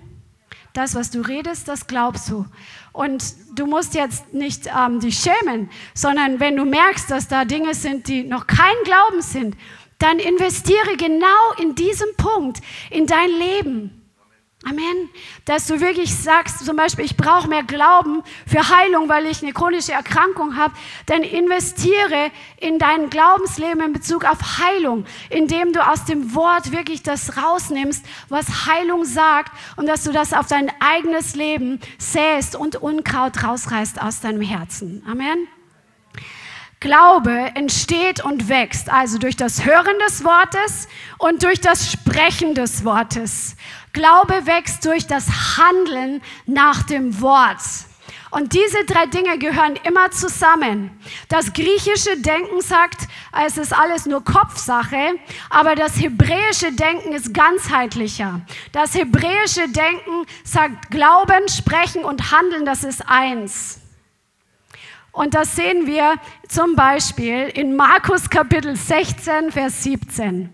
[0.74, 2.46] Das, was du redest, das glaubst du.
[2.92, 3.24] Und
[3.56, 8.10] du musst jetzt nicht ähm, dich schämen, sondern wenn du merkst, dass da Dinge sind,
[8.10, 9.56] die noch kein Glauben sind,
[10.04, 12.60] dann investiere genau in diesem Punkt
[12.92, 14.04] in dein Leben.
[14.66, 15.10] Amen.
[15.44, 19.52] Dass du wirklich sagst, zum Beispiel, ich brauche mehr Glauben für Heilung, weil ich eine
[19.52, 20.74] chronische Erkrankung habe,
[21.06, 27.04] dann investiere in dein Glaubensleben in Bezug auf Heilung, indem du aus dem Wort wirklich
[27.04, 32.78] das rausnimmst, was Heilung sagt und dass du das auf dein eigenes Leben säst und
[32.78, 35.04] Unkraut rausreißt aus deinem Herzen.
[35.06, 35.48] Amen.
[36.84, 42.84] Glaube entsteht und wächst, also durch das Hören des Wortes und durch das Sprechen des
[42.84, 43.56] Wortes.
[43.94, 47.62] Glaube wächst durch das Handeln nach dem Wort.
[48.32, 50.92] Und diese drei Dinge gehören immer zusammen.
[51.30, 53.08] Das griechische Denken sagt,
[53.46, 55.14] es ist alles nur Kopfsache,
[55.50, 58.42] aber das hebräische Denken ist ganzheitlicher.
[58.74, 63.80] Das hebräische Denken sagt, Glauben, Sprechen und Handeln, das ist eins.
[65.14, 66.16] Und das sehen wir
[66.50, 70.54] zum Beispiel in Markus Kapitel 16, Vers 17.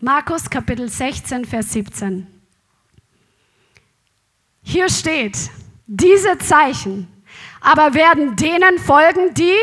[0.00, 2.26] Markus Kapitel 16, Vers 17.
[4.62, 5.50] Hier steht,
[5.86, 7.08] diese Zeichen
[7.60, 9.56] aber werden denen folgen, die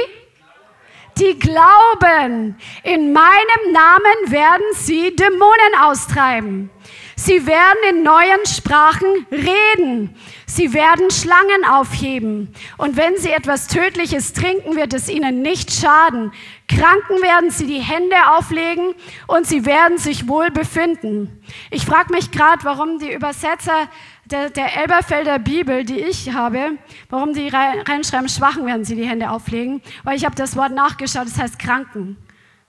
[1.18, 2.58] die glauben.
[2.84, 6.70] In meinem Namen werden sie Dämonen austreiben.
[7.16, 10.16] Sie werden in neuen Sprachen reden.
[10.46, 12.54] Sie werden Schlangen aufheben.
[12.78, 16.32] Und wenn sie etwas Tödliches trinken, wird es ihnen nicht schaden.
[16.68, 18.96] Kranken werden sie die Hände auflegen
[19.28, 21.44] und sie werden sich wohl befinden.
[21.70, 23.88] Ich frage mich gerade, warum die Übersetzer
[24.26, 26.78] der, der Elberfelder Bibel, die ich habe,
[27.10, 31.26] warum die reinschreiben, Schwachen werden sie die Hände auflegen, weil ich habe das Wort nachgeschaut,
[31.26, 32.18] das heißt Kranken.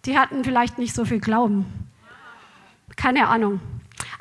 [0.04, 1.66] Die hatten vielleicht nicht so viel Glauben.
[2.96, 3.60] Keine Ahnung.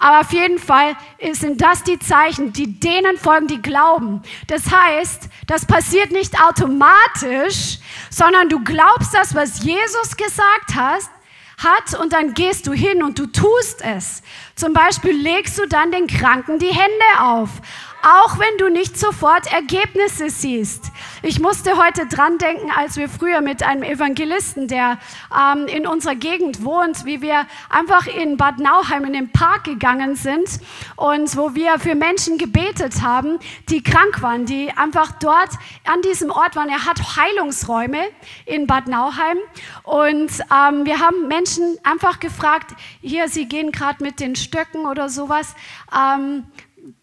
[0.03, 0.97] Aber auf jeden Fall
[1.31, 4.21] sind das die Zeichen, die denen folgen, die glauben.
[4.47, 11.03] Das heißt, das passiert nicht automatisch, sondern du glaubst das, was Jesus gesagt hat,
[11.57, 14.23] hat und dann gehst du hin und du tust es.
[14.55, 17.49] Zum Beispiel legst du dann den Kranken die Hände auf
[18.03, 20.91] auch wenn du nicht sofort Ergebnisse siehst.
[21.21, 24.99] Ich musste heute dran denken, als wir früher mit einem Evangelisten, der
[25.33, 30.15] ähm, in unserer Gegend wohnt, wie wir einfach in Bad Nauheim in den Park gegangen
[30.15, 30.59] sind
[30.97, 33.39] und wo wir für Menschen gebetet haben,
[33.69, 35.51] die krank waren, die einfach dort
[35.85, 36.67] an diesem Ort waren.
[36.67, 38.03] Er hat Heilungsräume
[38.45, 39.37] in Bad Nauheim
[39.83, 45.07] und ähm, wir haben Menschen einfach gefragt, hier, sie gehen gerade mit den Stöcken oder
[45.07, 45.55] sowas.
[45.95, 46.43] Ähm,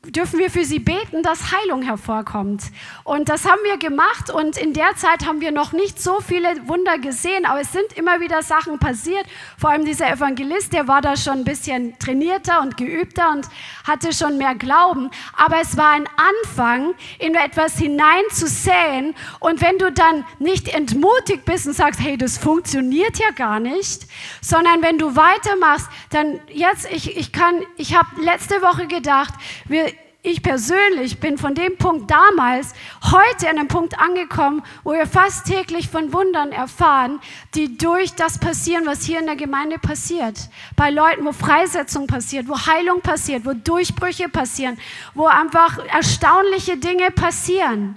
[0.07, 2.63] dürfen wir für sie beten, dass Heilung hervorkommt.
[3.05, 6.67] Und das haben wir gemacht und in der Zeit haben wir noch nicht so viele
[6.69, 9.27] Wunder gesehen, aber es sind immer wieder Sachen passiert.
[9.59, 13.47] Vor allem dieser Evangelist, der war da schon ein bisschen trainierter und geübter und
[13.87, 15.11] hatte schon mehr Glauben.
[15.37, 19.15] Aber es war ein Anfang, in etwas hineinzusäen.
[19.39, 24.07] Und wenn du dann nicht entmutigt bist und sagst, hey, das funktioniert ja gar nicht,
[24.41, 29.35] sondern wenn du weitermachst, dann jetzt, ich, ich kann, ich habe letzte Woche gedacht,
[29.67, 29.89] wir,
[30.22, 32.74] ich persönlich bin von dem Punkt damals
[33.11, 37.20] heute an einem Punkt angekommen, wo wir fast täglich von Wundern erfahren,
[37.54, 40.50] die durch das passieren, was hier in der Gemeinde passiert.
[40.76, 44.78] Bei Leuten, wo Freisetzung passiert, wo Heilung passiert, wo Durchbrüche passieren,
[45.14, 47.96] wo einfach erstaunliche Dinge passieren.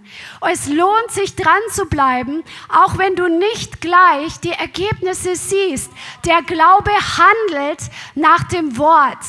[0.50, 5.92] Es lohnt sich dran zu bleiben, auch wenn du nicht gleich die Ergebnisse siehst.
[6.26, 7.82] Der Glaube handelt
[8.16, 9.26] nach dem Wort.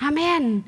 [0.00, 0.64] Amen.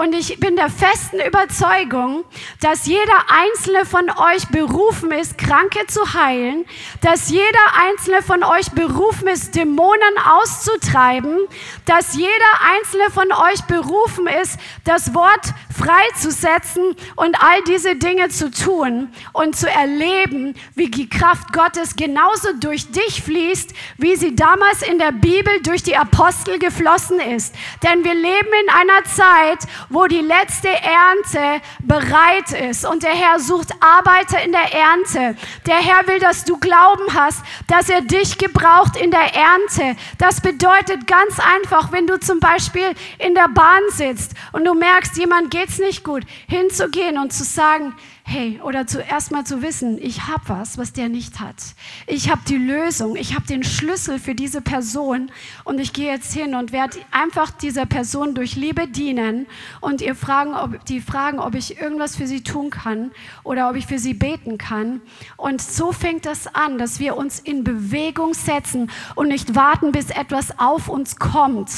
[0.00, 2.24] Und ich bin der festen Überzeugung,
[2.62, 6.64] dass jeder einzelne von euch berufen ist, Kranke zu heilen,
[7.02, 7.44] dass jeder
[7.78, 11.40] einzelne von euch berufen ist, Dämonen auszutreiben,
[11.84, 12.30] dass jeder
[12.78, 19.54] einzelne von euch berufen ist, das Wort freizusetzen und all diese Dinge zu tun und
[19.54, 25.12] zu erleben, wie die Kraft Gottes genauso durch dich fließt, wie sie damals in der
[25.12, 27.54] Bibel durch die Apostel geflossen ist.
[27.82, 32.86] Denn wir leben in einer Zeit, wo die letzte Ernte bereit ist.
[32.86, 35.36] Und der Herr sucht Arbeiter in der Ernte.
[35.66, 40.00] Der Herr will, dass du Glauben hast, dass er dich gebraucht in der Ernte.
[40.18, 45.16] Das bedeutet ganz einfach, wenn du zum Beispiel in der Bahn sitzt und du merkst,
[45.18, 47.94] jemand geht's nicht gut, hinzugehen und zu sagen,
[48.30, 51.56] hey, oder zuerst mal zu wissen, ich habe was, was der nicht hat.
[52.06, 55.32] Ich habe die Lösung, ich habe den Schlüssel für diese Person
[55.64, 59.46] und ich gehe jetzt hin und werde einfach dieser Person durch Liebe dienen
[59.80, 63.10] und ihr fragen, ob, die fragen, ob ich irgendwas für sie tun kann
[63.42, 65.00] oder ob ich für sie beten kann.
[65.36, 70.10] Und so fängt das an, dass wir uns in Bewegung setzen und nicht warten, bis
[70.10, 71.70] etwas auf uns kommt.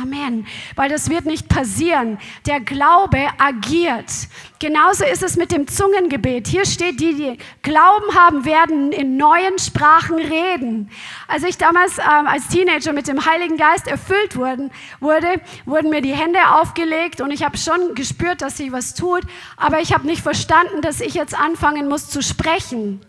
[0.00, 0.46] Amen.
[0.76, 2.18] Weil das wird nicht passieren.
[2.46, 4.28] Der Glaube agiert.
[4.60, 6.46] Genauso ist es mit dem Zungengebet.
[6.46, 10.90] Hier steht, die, die Glauben haben, werden in neuen Sprachen reden.
[11.26, 16.00] Als ich damals ähm, als Teenager mit dem Heiligen Geist erfüllt wurden, wurde, wurden mir
[16.00, 19.22] die Hände aufgelegt und ich habe schon gespürt, dass sich was tut,
[19.56, 23.00] aber ich habe nicht verstanden, dass ich jetzt anfangen muss zu sprechen.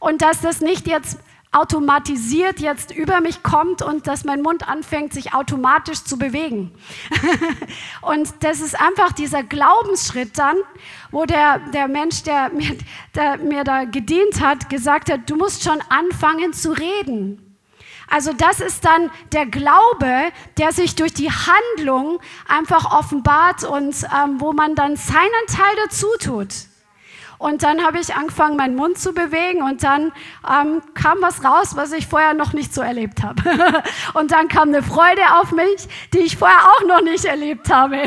[0.00, 1.18] Und dass das nicht jetzt
[1.52, 6.72] automatisiert jetzt über mich kommt und dass mein Mund anfängt, sich automatisch zu bewegen.
[8.02, 10.56] und das ist einfach dieser Glaubensschritt dann,
[11.10, 12.76] wo der, der Mensch, der mir,
[13.14, 17.42] der mir da gedient hat, gesagt hat, du musst schon anfangen zu reden.
[18.08, 24.40] Also das ist dann der Glaube, der sich durch die Handlung einfach offenbart und ähm,
[24.40, 26.48] wo man dann seinen Teil dazu tut.
[27.38, 30.12] Und dann habe ich angefangen, meinen Mund zu bewegen und dann
[30.48, 33.42] ähm, kam was raus, was ich vorher noch nicht so erlebt habe.
[34.14, 38.02] und dann kam eine Freude auf mich, die ich vorher auch noch nicht erlebt habe.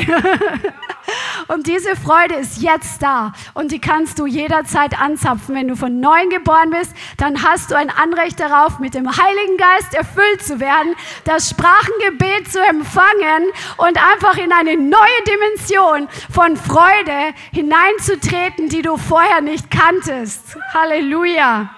[1.48, 5.56] Und diese Freude ist jetzt da und die kannst du jederzeit anzapfen.
[5.56, 9.56] Wenn du von neuem geboren bist, dann hast du ein Anrecht darauf, mit dem Heiligen
[9.56, 16.56] Geist erfüllt zu werden, das Sprachengebet zu empfangen und einfach in eine neue Dimension von
[16.56, 20.56] Freude hineinzutreten, die du vorher nicht kanntest.
[20.72, 21.70] Halleluja.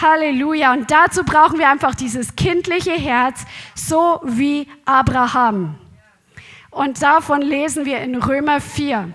[0.00, 0.72] Halleluja.
[0.72, 5.78] Und dazu brauchen wir einfach dieses kindliche Herz, so wie Abraham.
[6.70, 9.12] Und davon lesen wir in Römer 4.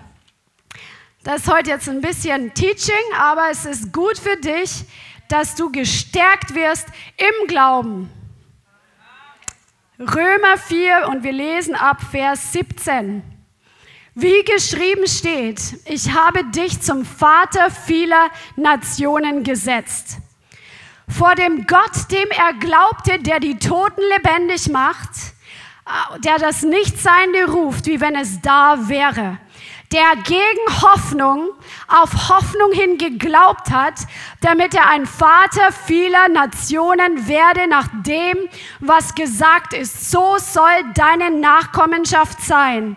[1.22, 4.84] Das ist heute jetzt ein bisschen Teaching, aber es ist gut für dich,
[5.28, 8.10] dass du gestärkt wirst im Glauben.
[9.98, 13.33] Römer 4 und wir lesen ab Vers 17.
[14.16, 20.18] Wie geschrieben steht, ich habe dich zum Vater vieler Nationen gesetzt.
[21.08, 25.10] Vor dem Gott, dem er glaubte, der die Toten lebendig macht,
[26.18, 29.38] der das Nichtseinende ruft, wie wenn es da wäre,
[29.92, 31.50] der gegen Hoffnung
[31.88, 33.94] auf Hoffnung hin geglaubt hat,
[34.40, 38.38] damit er ein Vater vieler Nationen werde nach dem,
[38.78, 40.12] was gesagt ist.
[40.12, 42.96] So soll deine Nachkommenschaft sein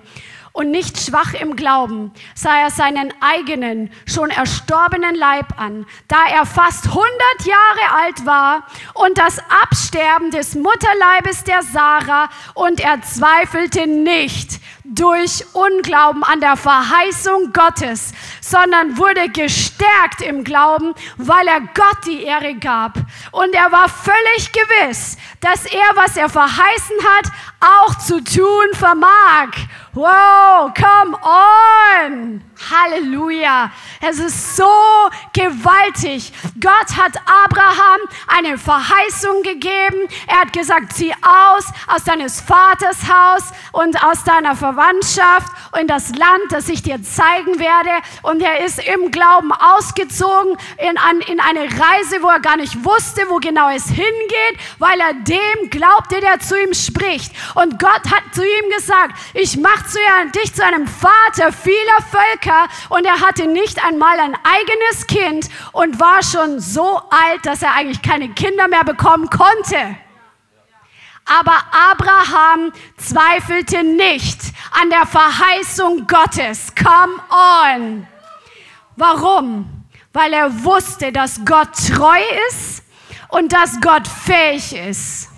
[0.58, 6.48] und nicht schwach im Glauben, sah er seinen eigenen, schon erstorbenen Leib an, da er
[6.48, 7.06] fast 100
[7.46, 8.64] Jahre alt war
[8.96, 14.60] und das Absterben des Mutterleibes der Sarah und er zweifelte nicht
[14.94, 22.24] durch Unglauben an der Verheißung Gottes, sondern wurde gestärkt im Glauben, weil er Gott die
[22.24, 22.94] Ehre gab.
[23.32, 29.50] Und er war völlig gewiss, dass er, was er verheißen hat, auch zu tun vermag.
[29.94, 32.44] Wow, come on!
[32.70, 33.72] Halleluja!
[34.00, 34.70] Es ist so
[35.34, 36.32] gewaltig.
[36.60, 40.08] Gott hat Abraham eine Verheißung gegeben.
[40.28, 44.77] Er hat gesagt, zieh aus aus deines Vaters Haus und aus deiner Verwandtschaft
[45.80, 47.90] in das Land, das ich dir zeigen werde.
[48.24, 52.84] Und er ist im Glauben ausgezogen in, an, in eine Reise, wo er gar nicht
[52.84, 57.32] wusste, wo genau es hingeht, weil er dem glaubte, der zu ihm spricht.
[57.56, 59.86] Und Gott hat zu ihm gesagt, ich mache
[60.36, 62.68] dich zu einem Vater vieler Völker.
[62.90, 67.74] Und er hatte nicht einmal ein eigenes Kind und war schon so alt, dass er
[67.74, 69.98] eigentlich keine Kinder mehr bekommen konnte.
[71.28, 71.58] Aber
[71.92, 74.40] Abraham zweifelte nicht
[74.72, 76.74] an der Verheißung Gottes.
[76.76, 78.08] Come on.
[78.96, 79.86] Warum?
[80.14, 82.84] Weil er wusste, dass Gott treu ist
[83.30, 85.30] und dass Gott fähig ist.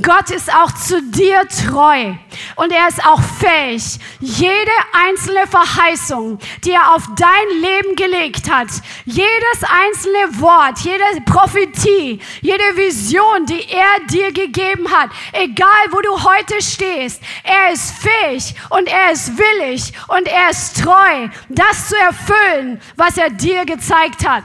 [0.00, 2.14] Gott ist auch zu dir treu
[2.56, 8.68] und er ist auch fähig, jede einzelne Verheißung, die er auf dein Leben gelegt hat,
[9.04, 16.24] jedes einzelne Wort, jede Prophetie, jede Vision, die er dir gegeben hat, egal wo du
[16.24, 21.96] heute stehst, er ist fähig und er ist willig und er ist treu, das zu
[21.96, 24.44] erfüllen, was er dir gezeigt hat.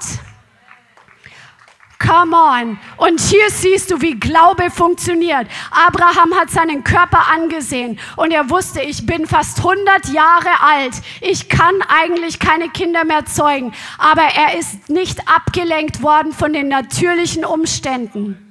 [2.02, 2.80] Come on.
[2.98, 5.48] Und hier siehst du, wie Glaube funktioniert.
[5.70, 10.94] Abraham hat seinen Körper angesehen und er wusste, ich bin fast 100 Jahre alt.
[11.22, 13.72] Ich kann eigentlich keine Kinder mehr zeugen.
[14.00, 18.51] Aber er ist nicht abgelenkt worden von den natürlichen Umständen.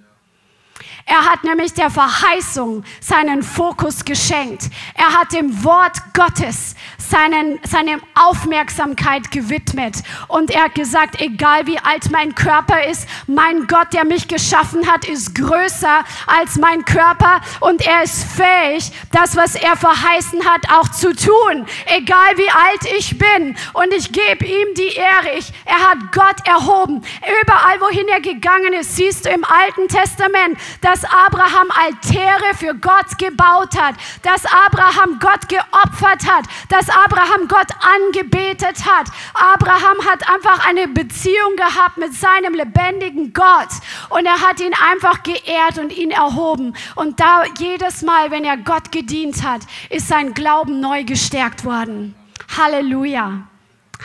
[1.06, 4.64] Er hat nämlich der Verheißung seinen Fokus geschenkt.
[4.94, 6.74] Er hat dem Wort Gottes
[7.10, 9.96] seinen, seine Aufmerksamkeit gewidmet.
[10.28, 14.90] Und er hat gesagt, egal wie alt mein Körper ist, mein Gott, der mich geschaffen
[14.90, 20.70] hat, ist größer als mein Körper und er ist fähig, das, was er verheißen hat,
[20.72, 21.66] auch zu tun.
[21.86, 23.56] Egal wie alt ich bin.
[23.72, 25.38] Und ich gebe ihm die Ehre.
[25.38, 27.02] Ich, er hat Gott erhoben.
[27.42, 33.18] Überall, wohin er gegangen ist, siehst du im Alten Testament, dass Abraham Altäre für Gott
[33.18, 39.08] gebaut hat, dass Abraham Gott geopfert hat, dass Abraham Gott angebetet hat.
[39.34, 43.68] Abraham hat einfach eine Beziehung gehabt mit seinem lebendigen Gott
[44.10, 46.74] und er hat ihn einfach geehrt und ihn erhoben.
[46.94, 52.14] Und da jedes Mal, wenn er Gott gedient hat, ist sein Glauben neu gestärkt worden.
[52.56, 53.46] Halleluja.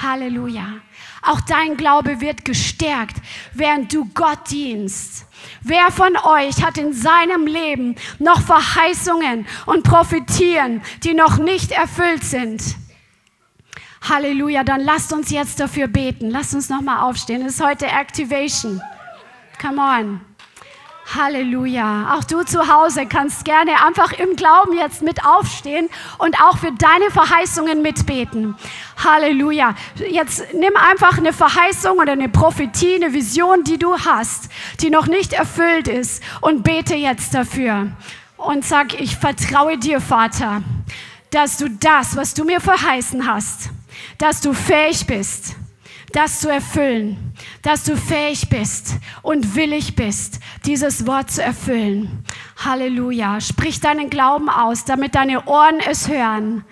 [0.01, 0.65] Halleluja.
[1.25, 3.17] Auch dein Glaube wird gestärkt,
[3.53, 5.25] während du Gott dienst.
[5.61, 12.23] Wer von euch hat in seinem Leben noch Verheißungen und Prophetien, die noch nicht erfüllt
[12.23, 12.61] sind?
[14.07, 16.29] Halleluja, dann lasst uns jetzt dafür beten.
[16.29, 17.41] Lasst uns nochmal aufstehen.
[17.43, 18.79] Es ist heute Activation.
[19.59, 20.35] Come on.
[21.13, 22.15] Halleluja.
[22.15, 26.71] Auch du zu Hause kannst gerne einfach im Glauben jetzt mit aufstehen und auch für
[26.71, 28.55] deine Verheißungen mitbeten.
[29.03, 29.75] Halleluja.
[30.09, 34.49] Jetzt nimm einfach eine Verheißung oder eine Prophetie, eine Vision, die du hast,
[34.81, 37.91] die noch nicht erfüllt ist und bete jetzt dafür
[38.37, 40.62] und sag, ich vertraue dir, Vater
[41.35, 43.69] dass du das, was du mir verheißen hast,
[44.17, 45.56] dass du fähig bist,
[46.15, 52.23] das zu erfüllen, dass du fähig bist und willig bist, dieses Wort zu erfüllen.
[52.63, 53.41] Halleluja.
[53.41, 56.63] Sprich deinen Glauben aus, damit deine Ohren es hören.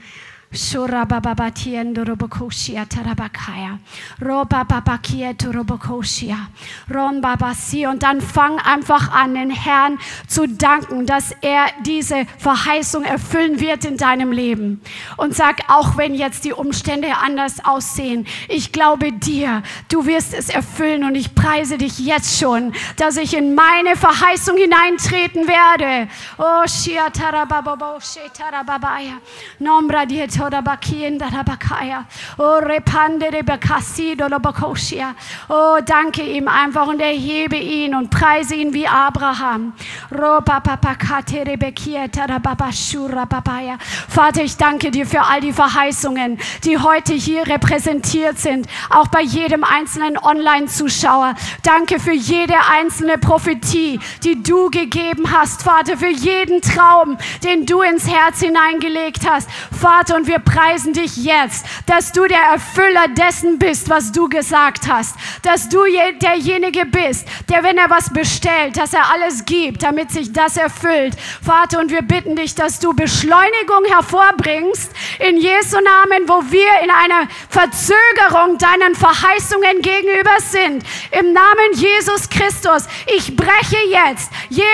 [7.87, 9.97] Und dann fang einfach an, den Herrn
[10.27, 14.81] zu danken, dass er diese Verheißung erfüllen wird in deinem Leben.
[15.17, 20.49] Und sag, auch wenn jetzt die Umstände anders aussehen, ich glaube dir, du wirst es
[20.49, 26.09] erfüllen und ich preise dich jetzt schon, dass ich in meine Verheißung hineintreten werde.
[26.37, 29.19] Oh, shia tarabababo, she tarababaya.
[29.59, 30.42] Nombra dieto
[32.37, 32.59] Oh,
[35.49, 39.73] Oh, danke ihm einfach und erhebe ihn und preise ihn wie Abraham.
[44.09, 49.21] Vater, ich danke dir für all die Verheißungen, die heute hier repräsentiert sind, auch bei
[49.21, 51.35] jedem einzelnen Online-Zuschauer.
[51.63, 57.81] Danke für jede einzelne Prophetie, die du gegeben hast, Vater, für jeden Traum, den du
[57.81, 59.49] ins Herz hineingelegt hast.
[59.71, 64.87] Vater, und wir preisen dich jetzt, dass du der Erfüller dessen bist, was du gesagt
[64.91, 65.15] hast.
[65.43, 65.83] Dass du
[66.21, 71.15] derjenige bist, der, wenn er was bestellt, dass er alles gibt, damit sich das erfüllt.
[71.45, 76.89] Vater, und wir bitten dich, dass du Beschleunigung hervorbringst in Jesu Namen, wo wir in
[76.89, 80.83] einer Verzögerung deinen Verheißungen gegenüber sind.
[81.11, 84.65] Im Namen Jesus Christus, ich breche jetzt jede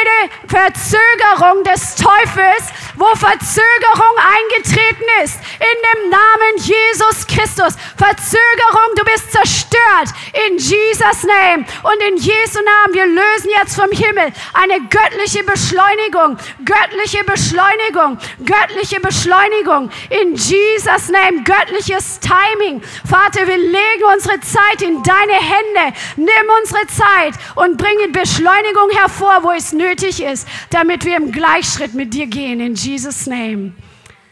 [0.48, 4.16] Verzögerung des Teufels, wo Verzögerung
[4.64, 7.76] eingetreten ist in dem Namen Jesus Christus.
[7.98, 10.10] Verzögerung, du bist zerstört
[10.48, 12.94] in Jesus Name und in Jesu Namen.
[12.94, 21.44] Wir lösen jetzt vom Himmel eine göttliche Beschleunigung, göttliche Beschleunigung, göttliche Beschleunigung in Jesus Name,
[21.44, 22.82] göttliches Timing.
[23.10, 25.98] Vater, wir legen unsere Zeit in deine Hände.
[26.18, 26.30] Nimm
[26.62, 32.14] unsere Zeit und bringe Beschleunigung hervor, wo es nötig ist, damit wir im Gleichschritt mit
[32.14, 33.74] dir gehen in Jesus Name.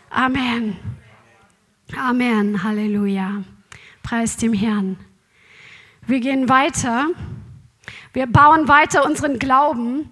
[0.10, 0.97] Amen.
[1.96, 3.44] Amen, Halleluja.
[4.04, 4.98] Preis dem Herrn.
[6.06, 7.08] Wir gehen weiter.
[8.12, 10.12] Wir bauen weiter unseren Glauben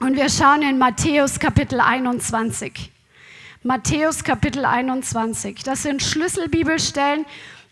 [0.00, 2.92] und wir schauen in Matthäus Kapitel 21.
[3.62, 5.62] Matthäus Kapitel 21.
[5.64, 7.24] Das sind Schlüsselbibelstellen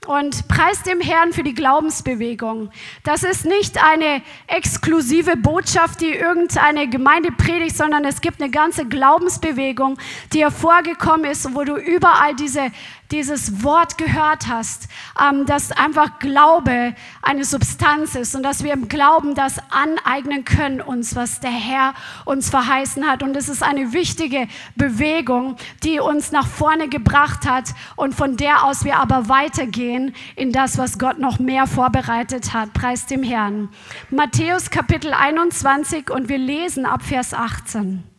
[0.07, 2.71] und preis dem Herrn für die Glaubensbewegung.
[3.05, 8.87] Das ist nicht eine exklusive Botschaft, die irgendeine Gemeinde predigt, sondern es gibt eine ganze
[8.87, 9.99] Glaubensbewegung,
[10.33, 12.73] die hervorgekommen ist, wo du überall diese
[13.13, 14.89] dieses Wort gehört hast,
[15.21, 20.81] ähm, dass einfach Glaube eine Substanz ist und dass wir im Glauben das aneignen können,
[20.81, 21.95] uns, was der Herr
[22.25, 23.23] uns verheißen hat.
[23.23, 28.65] Und es ist eine wichtige Bewegung, die uns nach vorne gebracht hat und von der
[28.65, 32.73] aus wir aber weitergehen in das, was Gott noch mehr vorbereitet hat.
[32.73, 33.69] Preis dem Herrn.
[34.11, 38.12] Matthäus Kapitel 21 und wir lesen ab Vers 18.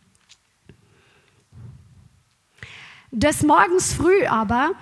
[3.16, 4.72] Des Morgens früh aber,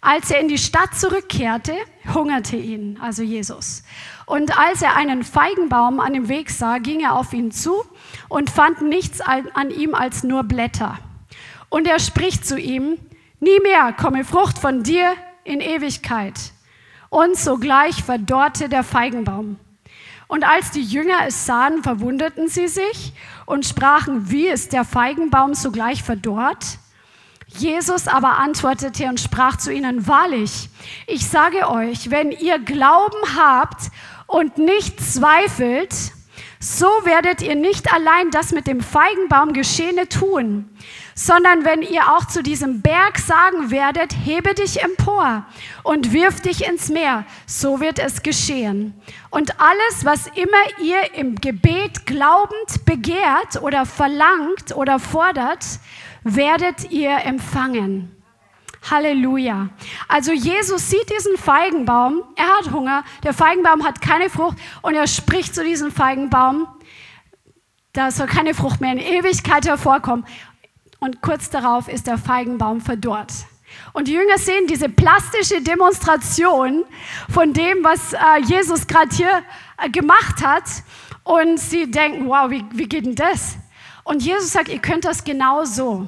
[0.00, 1.74] als er in die Stadt zurückkehrte,
[2.14, 3.82] hungerte ihn, also Jesus.
[4.26, 7.82] Und als er einen Feigenbaum an dem Weg sah, ging er auf ihn zu
[8.28, 11.00] und fand nichts an ihm als nur Blätter.
[11.68, 12.96] Und er spricht zu ihm,
[13.40, 16.38] nie mehr komme Frucht von dir in Ewigkeit.
[17.08, 19.56] Und sogleich verdorrte der Feigenbaum.
[20.28, 23.14] Und als die Jünger es sahen, verwunderten sie sich
[23.46, 26.78] und sprachen, wie ist der Feigenbaum sogleich verdorrt?
[27.56, 30.68] Jesus aber antwortete und sprach zu ihnen, wahrlich,
[31.06, 33.90] ich sage euch, wenn ihr Glauben habt
[34.26, 35.94] und nicht zweifelt,
[36.62, 40.68] so werdet ihr nicht allein das mit dem Feigenbaum Geschehene tun,
[41.14, 45.46] sondern wenn ihr auch zu diesem Berg sagen werdet, hebe dich empor
[45.84, 48.92] und wirf dich ins Meer, so wird es geschehen.
[49.30, 55.64] Und alles, was immer ihr im Gebet glaubend begehrt oder verlangt oder fordert,
[56.24, 58.16] werdet ihr empfangen.
[58.90, 59.68] Halleluja.
[60.08, 65.06] Also Jesus sieht diesen Feigenbaum, er hat Hunger, der Feigenbaum hat keine Frucht und er
[65.06, 66.66] spricht zu diesem Feigenbaum,
[67.92, 70.24] da soll keine Frucht mehr in Ewigkeit hervorkommen.
[71.00, 73.32] Und kurz darauf ist der Feigenbaum verdorrt.
[73.92, 76.84] Und die Jünger sehen diese plastische Demonstration
[77.28, 79.42] von dem, was äh, Jesus gerade hier
[79.78, 80.64] äh, gemacht hat.
[81.24, 83.56] Und sie denken, wow, wie, wie geht denn das?
[84.04, 86.06] Und Jesus sagt, ihr könnt das genau so.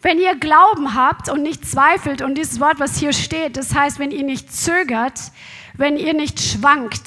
[0.00, 3.98] Wenn ihr Glauben habt und nicht zweifelt, und dieses Wort, was hier steht, das heißt,
[3.98, 5.20] wenn ihr nicht zögert,
[5.74, 7.02] wenn ihr nicht schwankt.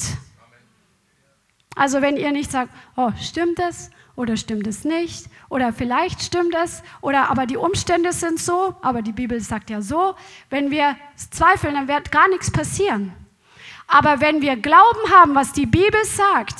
[1.75, 3.91] Also wenn ihr nicht sagt, oh, stimmt das?
[4.15, 9.01] oder stimmt es nicht oder vielleicht stimmt es oder aber die Umstände sind so, aber
[9.01, 10.15] die Bibel sagt ja so.
[10.49, 13.13] Wenn wir zweifeln, dann wird gar nichts passieren.
[13.87, 16.55] Aber wenn wir Glauben haben, was die Bibel sagt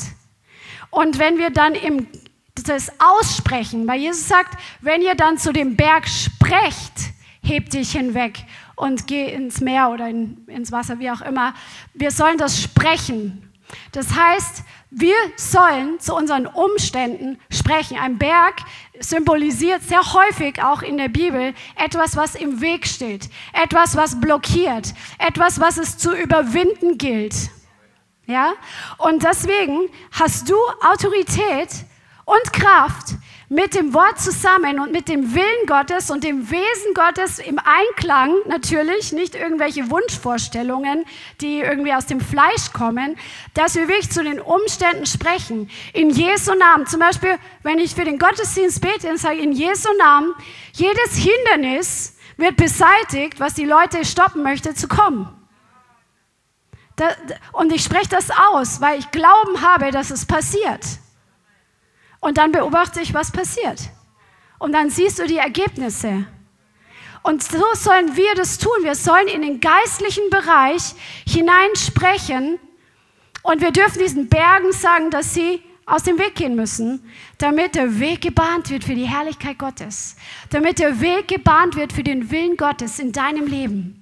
[0.90, 2.08] und wenn wir dann im
[2.56, 6.94] das aussprechen, weil Jesus sagt, wenn ihr dann zu dem Berg sprecht,
[7.42, 8.44] hebt dich hinweg
[8.76, 11.54] und geh ins Meer oder in, ins Wasser, wie auch immer.
[11.94, 13.52] Wir sollen das sprechen.
[13.94, 17.98] Das heißt, wir sollen zu unseren Umständen sprechen.
[17.98, 18.56] Ein Berg
[19.00, 24.94] symbolisiert sehr häufig auch in der Bibel etwas, was im Weg steht, etwas, was blockiert,
[25.18, 27.36] etwas, was es zu überwinden gilt.
[28.26, 28.54] Ja?
[28.98, 31.70] Und deswegen hast du Autorität
[32.32, 33.16] und Kraft,
[33.52, 38.34] mit dem Wort zusammen und mit dem Willen Gottes und dem Wesen Gottes im Einklang
[38.48, 41.04] natürlich, nicht irgendwelche Wunschvorstellungen,
[41.42, 43.18] die irgendwie aus dem Fleisch kommen,
[43.54, 45.70] dass wir wirklich zu den Umständen sprechen.
[45.92, 46.88] In Jesu Namen.
[46.88, 50.34] Zum Beispiel, wenn ich für den Gottesdienst bete und sage, in Jesu Namen,
[50.72, 55.28] jedes Hindernis wird beseitigt, was die Leute stoppen möchte, zu kommen.
[57.52, 60.86] und ich spreche das aus, weil ich Glauben habe, dass es passiert.
[62.22, 63.90] Und dann beobachte ich, was passiert.
[64.60, 66.26] Und dann siehst du die Ergebnisse.
[67.24, 68.72] Und so sollen wir das tun.
[68.84, 70.94] Wir sollen in den geistlichen Bereich
[71.28, 72.60] hineinsprechen.
[73.44, 77.04] Und wir dürfen diesen Bergen sagen, dass sie aus dem Weg gehen müssen,
[77.40, 80.16] damit der Weg gebahnt wird für die Herrlichkeit Gottes.
[80.52, 84.01] Damit der Weg gebahnt wird für den Willen Gottes in deinem Leben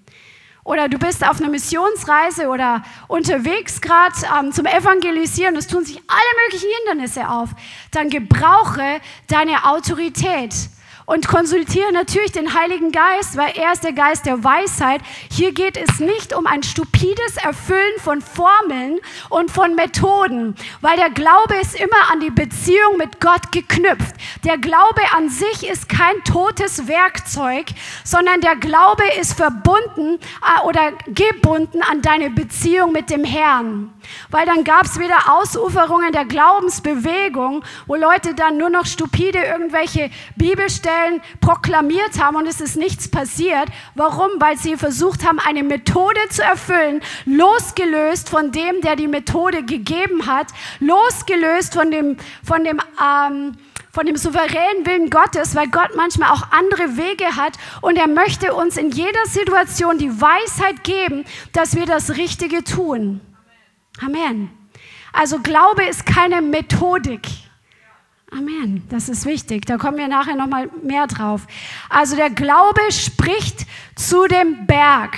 [0.63, 5.97] oder du bist auf einer Missionsreise oder unterwegs gerade ähm, zum Evangelisieren, es tun sich
[6.07, 7.49] alle möglichen Hindernisse auf,
[7.91, 10.53] dann gebrauche deine Autorität
[11.09, 15.01] und konsultiere natürlich den Heiligen Geist, weil er ist der Geist der Weisheit.
[15.31, 18.99] Hier geht es nicht um ein stupides Erfüllen von Formeln
[19.29, 24.13] und von Methoden, weil der Glaube ist immer an die Beziehung mit Gott geknüpft.
[24.43, 27.65] Der Glaube an sich ist kein totes Werkzeug,
[28.03, 33.91] sondern der Glaube ist verbunden äh, oder gebunden an deine Beziehung mit dem Herrn.
[34.29, 40.11] Weil dann gab es wieder Ausuferungen der Glaubensbewegung, wo Leute dann nur noch stupide irgendwelche
[40.35, 43.69] Bibelstellen Stellen proklamiert haben und es ist nichts passiert.
[43.95, 44.29] Warum?
[44.39, 50.25] Weil sie versucht haben, eine Methode zu erfüllen, losgelöst von dem, der die Methode gegeben
[50.25, 50.47] hat,
[50.79, 53.55] losgelöst von dem, von dem, ähm,
[53.91, 58.53] von dem souveränen Willen Gottes, weil Gott manchmal auch andere Wege hat und er möchte
[58.53, 63.21] uns in jeder Situation die Weisheit geben, dass wir das Richtige tun.
[64.01, 64.51] Amen.
[65.11, 67.48] Also Glaube ist keine Methodik.
[68.31, 68.83] Amen.
[68.89, 69.65] Das ist wichtig.
[69.65, 71.47] Da kommen wir nachher noch mal mehr drauf.
[71.89, 73.65] Also der Glaube spricht
[73.95, 75.17] zu dem Berg.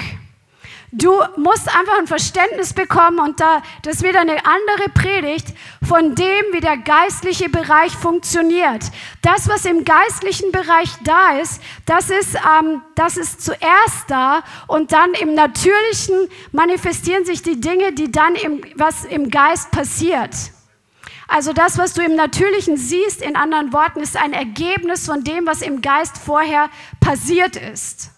[0.93, 5.47] Du musst einfach ein Verständnis bekommen und da, das wird eine andere Predigt
[5.88, 8.84] von dem, wie der geistliche Bereich funktioniert.
[9.22, 14.91] Das, was im geistlichen Bereich da ist, das ist, ähm, das ist zuerst da und
[14.91, 20.36] dann im Natürlichen manifestieren sich die Dinge, die dann im, was im Geist passiert.
[21.34, 25.45] Also das, was du im Natürlichen siehst, in anderen Worten, ist ein Ergebnis von dem,
[25.45, 26.69] was im Geist vorher
[26.99, 28.11] passiert ist.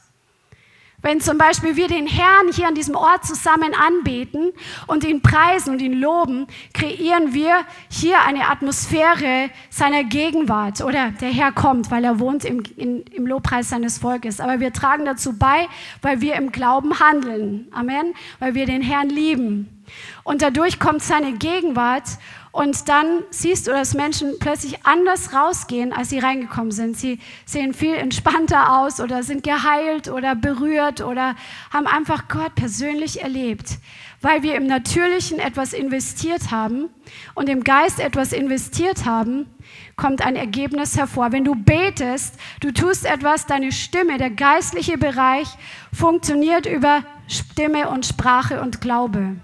[1.04, 4.52] Wenn zum Beispiel wir den Herrn hier an diesem Ort zusammen anbeten
[4.88, 10.82] und ihn preisen und ihn loben, kreieren wir hier eine Atmosphäre seiner Gegenwart.
[10.82, 14.40] Oder der Herr kommt, weil er wohnt im, in, im Lobpreis seines Volkes.
[14.40, 15.68] Aber wir tragen dazu bei,
[16.02, 17.68] weil wir im Glauben handeln.
[17.74, 18.16] Amen.
[18.40, 19.84] Weil wir den Herrn lieben.
[20.24, 22.06] Und dadurch kommt seine Gegenwart
[22.54, 26.96] und dann siehst du, dass Menschen plötzlich anders rausgehen, als sie reingekommen sind.
[26.96, 31.36] Sie sehen viel entspannter aus oder sind geheilt oder berührt oder
[31.72, 33.80] haben einfach Gott persönlich erlebt,
[34.22, 36.90] weil wir im Natürlichen etwas investiert haben
[37.34, 39.48] und im Geist etwas investiert haben,
[39.96, 41.32] kommt ein Ergebnis hervor.
[41.32, 45.48] Wenn du betest, du tust etwas, deine Stimme, der geistliche Bereich
[45.92, 49.38] funktioniert über Stimme und Sprache und Glaube.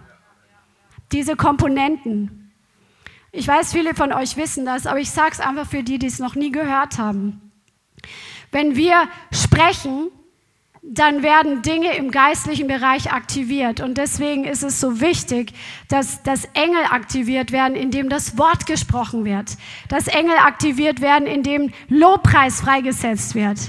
[1.11, 2.38] Diese Komponenten.
[3.31, 6.07] Ich weiß, viele von euch wissen das, aber ich sage es einfach für die, die
[6.07, 7.51] es noch nie gehört haben.
[8.51, 10.09] Wenn wir sprechen,
[10.81, 13.81] dann werden Dinge im geistlichen Bereich aktiviert.
[13.81, 15.53] Und deswegen ist es so wichtig,
[15.89, 19.57] dass, dass Engel aktiviert werden, indem das Wort gesprochen wird.
[19.89, 23.59] Dass Engel aktiviert werden, indem Lobpreis freigesetzt wird.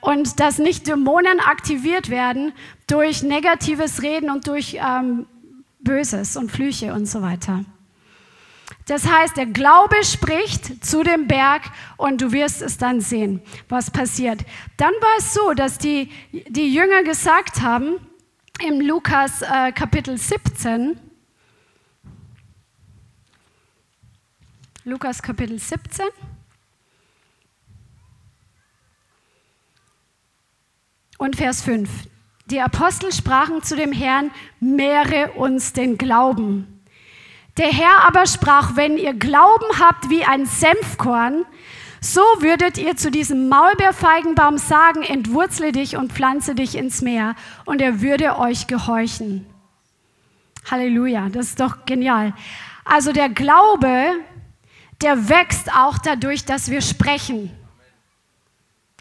[0.00, 2.52] Und dass nicht Dämonen aktiviert werden
[2.86, 5.26] durch negatives Reden und durch ähm,
[5.80, 7.64] Böses und Flüche und so weiter.
[8.86, 11.62] Das heißt, der Glaube spricht zu dem Berg
[11.96, 14.44] und du wirst es dann sehen, was passiert.
[14.76, 16.10] Dann war es so, dass die,
[16.48, 17.96] die Jünger gesagt haben,
[18.60, 20.98] im Lukas äh, Kapitel 17,
[24.84, 26.06] Lukas Kapitel 17,
[31.18, 31.90] und Vers 5.
[32.46, 36.75] Die Apostel sprachen zu dem Herrn, mehre uns den Glauben.
[37.56, 41.46] Der Herr aber sprach, wenn ihr Glauben habt wie ein Senfkorn,
[42.00, 47.34] so würdet ihr zu diesem Maulbeerfeigenbaum sagen, entwurzle dich und pflanze dich ins Meer,
[47.64, 49.46] und er würde euch gehorchen.
[50.70, 52.34] Halleluja, das ist doch genial.
[52.84, 54.12] Also der Glaube,
[55.00, 57.50] der wächst auch dadurch, dass wir sprechen.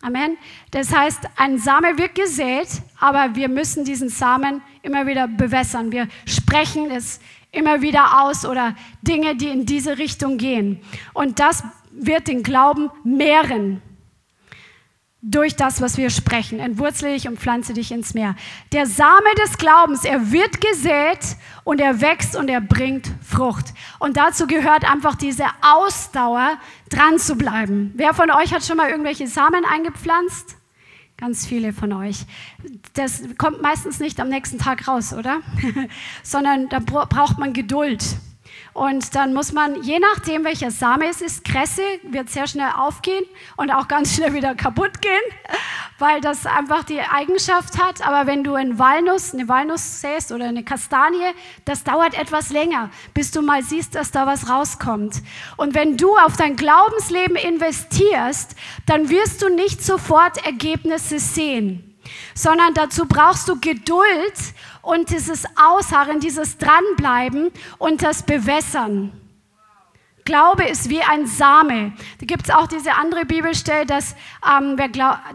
[0.01, 0.37] Amen.
[0.71, 2.67] Das heißt, ein Same wird gesät,
[2.99, 5.91] aber wir müssen diesen Samen immer wieder bewässern.
[5.91, 7.19] Wir sprechen es
[7.55, 10.79] immer wieder aus oder Dinge, die in diese Richtung gehen.
[11.13, 13.81] Und das wird den Glauben mehren
[15.25, 16.59] durch das, was wir sprechen.
[16.59, 18.35] Entwurzle dich und pflanze dich ins Meer.
[18.71, 23.73] Der Same des Glaubens, er wird gesät und er wächst und er bringt Frucht.
[23.97, 26.57] Und dazu gehört einfach diese Ausdauer,
[26.89, 27.91] dran zu bleiben.
[27.95, 30.57] Wer von euch hat schon mal irgendwelche Samen eingepflanzt?
[31.17, 32.25] Ganz viele von euch.
[32.93, 35.39] Das kommt meistens nicht am nächsten Tag raus, oder?
[36.23, 38.03] Sondern da braucht man Geduld.
[38.75, 43.23] Und dann muss man, je nachdem welcher Same es ist, Kresse wird sehr schnell aufgehen
[43.55, 45.21] und auch ganz schnell wieder kaputt gehen,
[45.97, 48.05] weil das einfach die Eigenschaft hat.
[48.05, 51.31] Aber wenn du eine Walnuss, eine Walnuss säst oder eine Kastanie,
[51.63, 55.21] das dauert etwas länger, bis du mal siehst, dass da was rauskommt.
[55.55, 58.57] Und wenn du auf dein Glaubensleben investierst,
[58.87, 61.94] dann wirst du nicht sofort Ergebnisse sehen
[62.33, 64.33] sondern dazu brauchst du Geduld
[64.81, 69.11] und dieses Ausharren, dieses Dranbleiben und das Bewässern.
[70.25, 71.93] Glaube ist wie ein Same.
[72.19, 74.75] Da gibt es auch diese andere Bibelstelle, dass, ähm,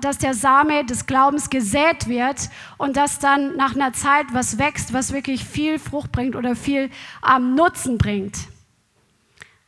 [0.01, 4.93] dass der Same des Glaubens gesät wird und dass dann nach einer Zeit was wächst,
[4.93, 6.91] was wirklich viel Frucht bringt oder viel
[7.25, 8.37] ähm, Nutzen bringt.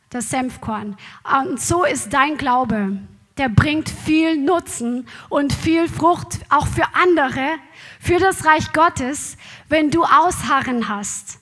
[0.09, 0.97] Das Senfkorn.
[1.41, 2.97] Und so ist dein Glaube
[3.37, 7.55] der bringt viel Nutzen und viel Frucht auch für andere,
[7.99, 9.37] für das Reich Gottes,
[9.69, 11.39] wenn du Ausharren hast.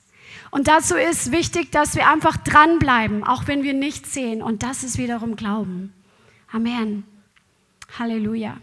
[0.52, 4.42] Und dazu ist wichtig, dass wir einfach dranbleiben, auch wenn wir nichts sehen.
[4.42, 5.94] Und das ist wiederum Glauben.
[6.52, 7.06] Amen.
[7.98, 8.58] Halleluja.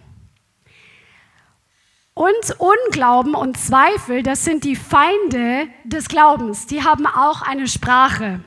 [2.12, 6.66] Und Unglauben und Zweifel, das sind die Feinde des Glaubens.
[6.66, 8.40] Die haben auch eine Sprache.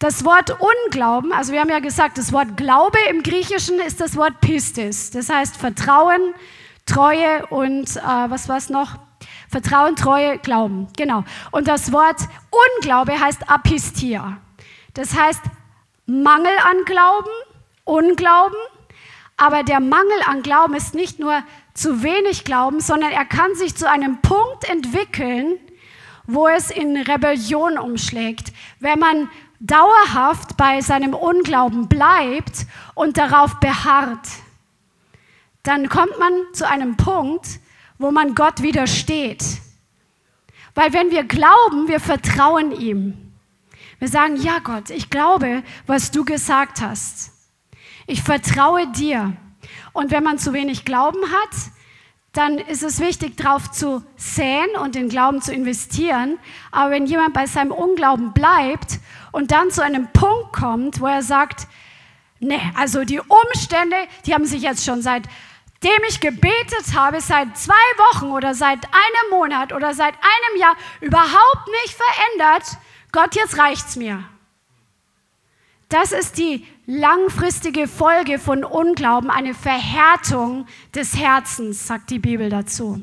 [0.00, 4.16] Das Wort Unglauben, also wir haben ja gesagt, das Wort Glaube im Griechischen ist das
[4.16, 5.10] Wort Pistis.
[5.10, 6.32] Das heißt Vertrauen,
[6.86, 8.98] Treue und äh, was war es noch?
[9.50, 10.88] Vertrauen, Treue, Glauben.
[10.96, 11.24] Genau.
[11.50, 12.16] Und das Wort
[12.78, 14.38] Unglaube heißt Apistia.
[14.94, 15.42] Das heißt
[16.06, 17.28] Mangel an Glauben,
[17.84, 18.56] Unglauben.
[19.36, 21.42] Aber der Mangel an Glauben ist nicht nur
[21.74, 25.58] zu wenig Glauben, sondern er kann sich zu einem Punkt entwickeln,
[26.26, 28.54] wo es in Rebellion umschlägt.
[28.78, 29.28] Wenn man
[29.60, 34.26] dauerhaft bei seinem Unglauben bleibt und darauf beharrt,
[35.62, 37.60] dann kommt man zu einem Punkt,
[37.98, 39.44] wo man Gott widersteht.
[40.74, 43.32] Weil wenn wir glauben, wir vertrauen ihm.
[43.98, 47.32] Wir sagen, ja Gott, ich glaube, was du gesagt hast.
[48.06, 49.36] Ich vertraue dir.
[49.92, 51.56] Und wenn man zu wenig Glauben hat,
[52.32, 56.38] dann ist es wichtig, darauf zu säen und den Glauben zu investieren.
[56.70, 59.00] Aber wenn jemand bei seinem Unglauben bleibt
[59.32, 61.66] und dann zu einem Punkt kommt, wo er sagt,
[62.40, 65.30] nee, also die Umstände, die haben sich jetzt schon seitdem
[66.08, 71.68] ich gebetet habe, seit zwei Wochen oder seit einem Monat oder seit einem Jahr überhaupt
[71.82, 72.78] nicht verändert.
[73.12, 74.24] Gott, jetzt reicht's mir.
[75.88, 83.02] Das ist die langfristige Folge von Unglauben, eine Verhärtung des Herzens, sagt die Bibel dazu.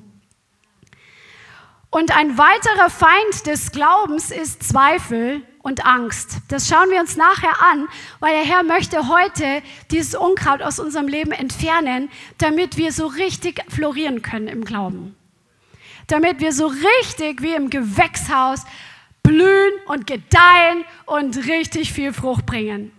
[1.89, 6.37] Und ein weiterer Feind des Glaubens ist Zweifel und Angst.
[6.47, 7.89] Das schauen wir uns nachher an,
[8.21, 9.61] weil der Herr möchte heute
[9.91, 15.17] dieses Unkraut aus unserem Leben entfernen, damit wir so richtig florieren können im Glauben.
[16.07, 18.63] Damit wir so richtig wie im Gewächshaus
[19.23, 22.93] blühen und gedeihen und richtig viel Frucht bringen.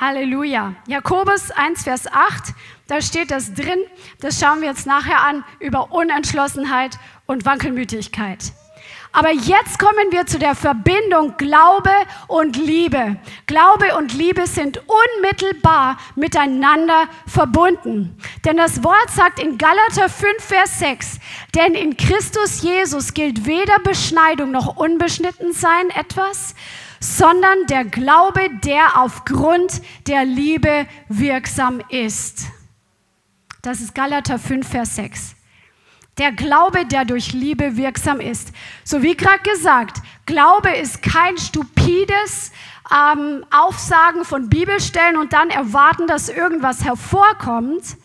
[0.00, 0.74] Halleluja.
[0.86, 2.54] Jakobus 1, Vers 8,
[2.88, 3.80] da steht das drin.
[4.20, 8.54] Das schauen wir jetzt nachher an über Unentschlossenheit und Wankelmütigkeit.
[9.14, 11.90] Aber jetzt kommen wir zu der Verbindung Glaube
[12.28, 13.16] und Liebe.
[13.46, 18.16] Glaube und Liebe sind unmittelbar miteinander verbunden.
[18.46, 21.18] Denn das Wort sagt in Galater 5, Vers 6,
[21.54, 26.54] denn in Christus Jesus gilt weder Beschneidung noch Unbeschnittensein etwas,
[26.98, 32.46] sondern der Glaube, der aufgrund der Liebe wirksam ist.
[33.60, 35.34] Das ist Galater 5, Vers 6.
[36.18, 38.52] Der Glaube, der durch Liebe wirksam ist.
[38.84, 42.52] So wie gerade gesagt, Glaube ist kein stupides
[42.92, 47.96] ähm, Aufsagen von Bibelstellen und dann erwarten, dass irgendwas hervorkommt,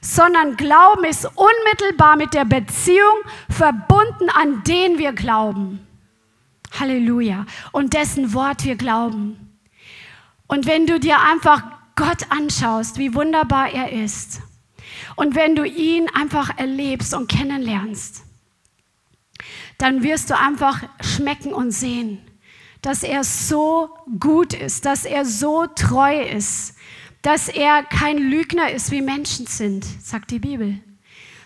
[0.00, 5.86] sondern Glauben ist unmittelbar mit der Beziehung verbunden, an den wir glauben.
[6.78, 7.46] Halleluja.
[7.70, 9.58] Und dessen Wort wir glauben.
[10.46, 11.62] Und wenn du dir einfach
[11.94, 14.40] Gott anschaust, wie wunderbar er ist,
[15.16, 18.22] und wenn du ihn einfach erlebst und kennenlernst,
[19.78, 22.18] dann wirst du einfach schmecken und sehen,
[22.82, 26.74] dass er so gut ist, dass er so treu ist,
[27.22, 30.80] dass er kein Lügner ist, wie Menschen sind, sagt die Bibel,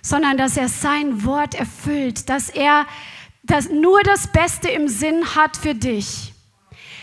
[0.02, 2.86] sondern dass er sein Wort erfüllt, dass er
[3.42, 6.32] das, nur das Beste im Sinn hat für dich.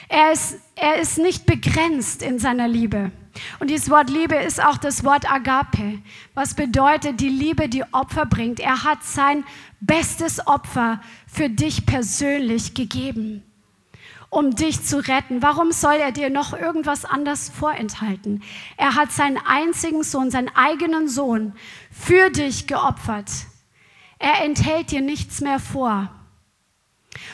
[0.09, 3.11] Er ist, er ist nicht begrenzt in seiner Liebe.
[3.59, 5.99] Und dieses Wort Liebe ist auch das Wort Agape,
[6.33, 8.59] was bedeutet die Liebe, die Opfer bringt.
[8.59, 9.43] Er hat sein
[9.79, 13.43] bestes Opfer für dich persönlich gegeben,
[14.29, 15.41] um dich zu retten.
[15.41, 18.43] Warum soll er dir noch irgendwas anders vorenthalten?
[18.77, 21.53] Er hat seinen einzigen Sohn, seinen eigenen Sohn
[21.91, 23.31] für dich geopfert.
[24.19, 26.09] Er enthält dir nichts mehr vor.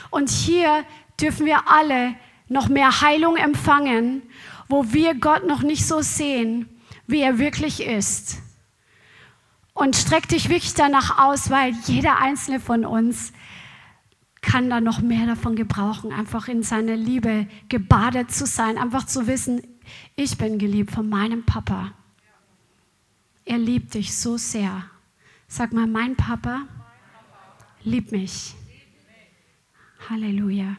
[0.10, 0.86] Und hier
[1.20, 2.16] dürfen wir alle
[2.47, 4.24] noch mehr Heilung empfangen,
[4.70, 6.70] wo wir Gott noch nicht so sehen,
[7.07, 8.38] wie er wirklich ist.
[9.74, 13.34] Und streck dich wirklich danach aus, weil jeder einzelne von uns
[14.41, 19.28] kann da noch mehr davon gebrauchen, einfach in seiner Liebe gebadet zu sein, einfach zu
[19.28, 19.61] wissen,
[20.15, 21.91] ich bin geliebt von meinem Papa.
[23.43, 24.84] Er liebt dich so sehr.
[25.47, 26.67] Sag mal, mein Papa
[27.84, 28.53] liebt mich.
[30.09, 30.78] Halleluja.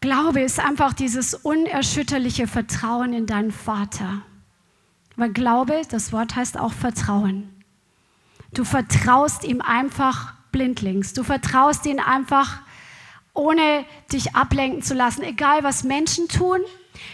[0.00, 4.22] Glaube ist einfach dieses unerschütterliche Vertrauen in deinen Vater.
[5.16, 7.48] Weil Glaube, das Wort heißt auch Vertrauen.
[8.52, 11.12] Du vertraust ihm einfach blindlings.
[11.12, 12.60] Du vertraust ihm einfach,
[13.34, 15.22] ohne dich ablenken zu lassen.
[15.22, 16.60] Egal, was Menschen tun,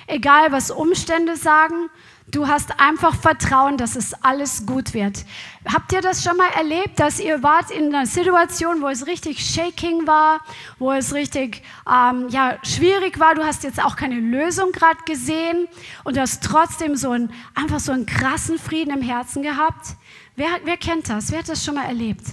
[0.06, 1.88] egal, was Umstände sagen,
[2.34, 5.24] Du hast einfach Vertrauen, dass es alles gut wird.
[5.72, 9.38] Habt ihr das schon mal erlebt, dass ihr wart in einer Situation, wo es richtig
[9.38, 10.40] shaking war,
[10.80, 13.36] wo es richtig ähm, ja, schwierig war?
[13.36, 15.68] Du hast jetzt auch keine Lösung gerade gesehen
[16.02, 19.94] und du hast trotzdem so ein, einfach so einen krassen Frieden im Herzen gehabt.
[20.34, 21.30] Wer, wer kennt das?
[21.30, 22.24] Wer hat das schon mal erlebt?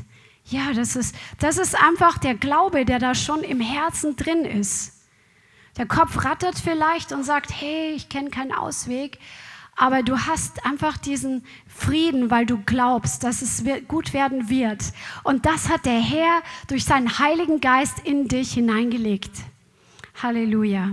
[0.45, 4.93] Ja, das ist, das ist einfach der Glaube, der da schon im Herzen drin ist.
[5.77, 9.19] Der Kopf rattert vielleicht und sagt, hey, ich kenne keinen Ausweg
[9.81, 14.79] aber du hast einfach diesen Frieden, weil du glaubst, dass es gut werden wird.
[15.23, 19.31] Und das hat der Herr durch seinen Heiligen Geist in dich hineingelegt.
[20.21, 20.91] Halleluja.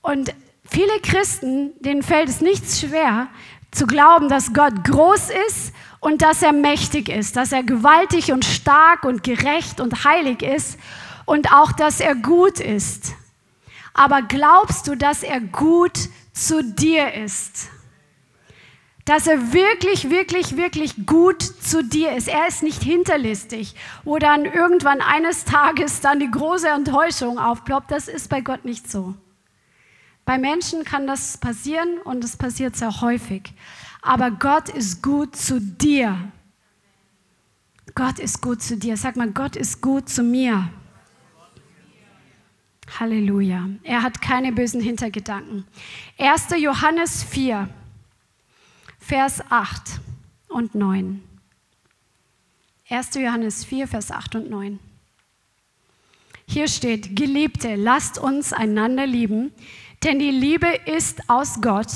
[0.00, 3.28] Und viele Christen, denen fällt es nicht schwer,
[3.70, 8.46] zu glauben, dass Gott groß ist und dass er mächtig ist, dass er gewaltig und
[8.46, 10.78] stark und gerecht und heilig ist
[11.26, 13.12] und auch, dass er gut ist.
[13.92, 16.08] Aber glaubst du, dass er gut?
[16.46, 17.68] Zu dir ist.
[19.04, 22.28] Dass er wirklich, wirklich, wirklich gut zu dir ist.
[22.28, 23.74] Er ist nicht hinterlistig,
[24.04, 27.90] wo dann irgendwann eines Tages dann die große Enttäuschung aufploppt.
[27.90, 29.14] Das ist bei Gott nicht so.
[30.26, 33.54] Bei Menschen kann das passieren und es passiert sehr häufig.
[34.02, 36.30] Aber Gott ist gut zu dir.
[37.94, 38.98] Gott ist gut zu dir.
[38.98, 40.68] Sag mal, Gott ist gut zu mir.
[43.00, 43.68] Halleluja.
[43.82, 45.64] Er hat keine bösen Hintergedanken.
[46.18, 46.48] 1.
[46.58, 47.68] Johannes 4,
[48.98, 50.00] Vers 8
[50.48, 51.22] und 9.
[52.88, 53.14] 1.
[53.14, 54.78] Johannes 4, Vers 8 und 9.
[56.46, 59.52] Hier steht, Geliebte, lasst uns einander lieben,
[60.02, 61.92] denn die Liebe ist aus Gott.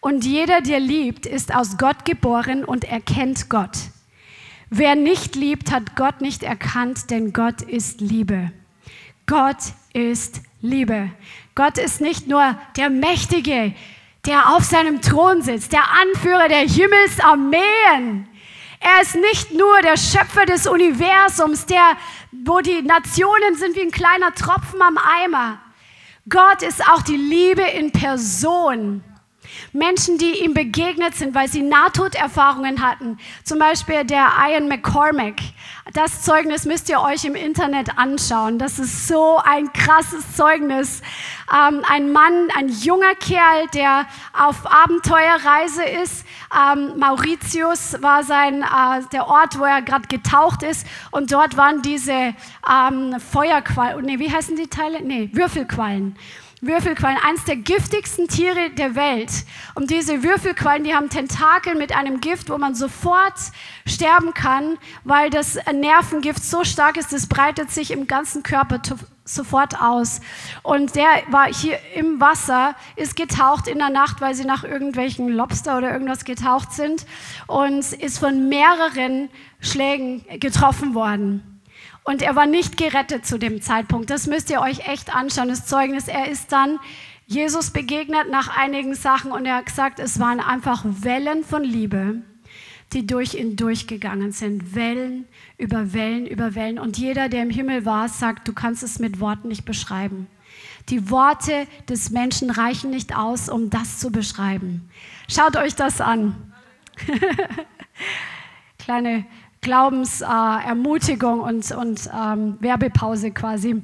[0.00, 3.78] Und jeder, der liebt, ist aus Gott geboren und erkennt Gott.
[4.68, 8.52] Wer nicht liebt, hat Gott nicht erkannt, denn Gott ist Liebe.
[9.26, 9.56] Gott
[9.92, 11.10] ist Liebe.
[11.54, 13.74] Gott ist nicht nur der Mächtige,
[14.26, 18.28] der auf seinem Thron sitzt, der Anführer der Himmelsarmeen.
[18.80, 21.96] Er ist nicht nur der Schöpfer des Universums, der,
[22.32, 25.58] wo die Nationen sind wie ein kleiner Tropfen am Eimer.
[26.28, 29.02] Gott ist auch die Liebe in Person.
[29.74, 33.18] Menschen, die ihm begegnet sind, weil sie Nahtoderfahrungen hatten.
[33.42, 35.34] Zum Beispiel der Ian McCormack.
[35.92, 38.58] Das Zeugnis müsst ihr euch im Internet anschauen.
[38.60, 41.02] Das ist so ein krasses Zeugnis.
[41.52, 46.24] Ähm, ein Mann, ein junger Kerl, der auf Abenteuerreise ist.
[46.54, 50.86] Ähm, Mauritius war sein, äh, der Ort, wo er gerade getaucht ist.
[51.10, 52.34] Und dort waren diese
[52.70, 55.02] ähm, Feuerquallen, nee, wie heißen die Teile?
[55.02, 56.16] Nee, Würfelquallen.
[56.66, 59.30] Würfelquallen, eines der giftigsten Tiere der Welt.
[59.74, 63.34] Und diese Würfelquallen, die haben Tentakel mit einem Gift, wo man sofort
[63.86, 68.80] sterben kann, weil das Nervengift so stark ist, es breitet sich im ganzen Körper
[69.24, 70.20] sofort aus.
[70.62, 75.28] Und der war hier im Wasser, ist getaucht in der Nacht, weil sie nach irgendwelchen
[75.28, 77.06] Lobster oder irgendwas getaucht sind
[77.46, 79.28] und ist von mehreren
[79.60, 81.53] Schlägen getroffen worden.
[82.04, 84.10] Und er war nicht gerettet zu dem Zeitpunkt.
[84.10, 86.06] Das müsst ihr euch echt anschauen, das Zeugnis.
[86.06, 86.78] Er ist dann
[87.26, 92.22] Jesus begegnet nach einigen Sachen und er hat gesagt, es waren einfach Wellen von Liebe,
[92.92, 94.74] die durch ihn durchgegangen sind.
[94.74, 95.26] Wellen
[95.56, 96.78] über Wellen über Wellen.
[96.78, 100.26] Und jeder, der im Himmel war, sagt, du kannst es mit Worten nicht beschreiben.
[100.90, 104.90] Die Worte des Menschen reichen nicht aus, um das zu beschreiben.
[105.28, 106.52] Schaut euch das an.
[108.78, 109.24] Kleine
[109.64, 113.82] Glaubensermutigung äh, und, und ähm, Werbepause quasi.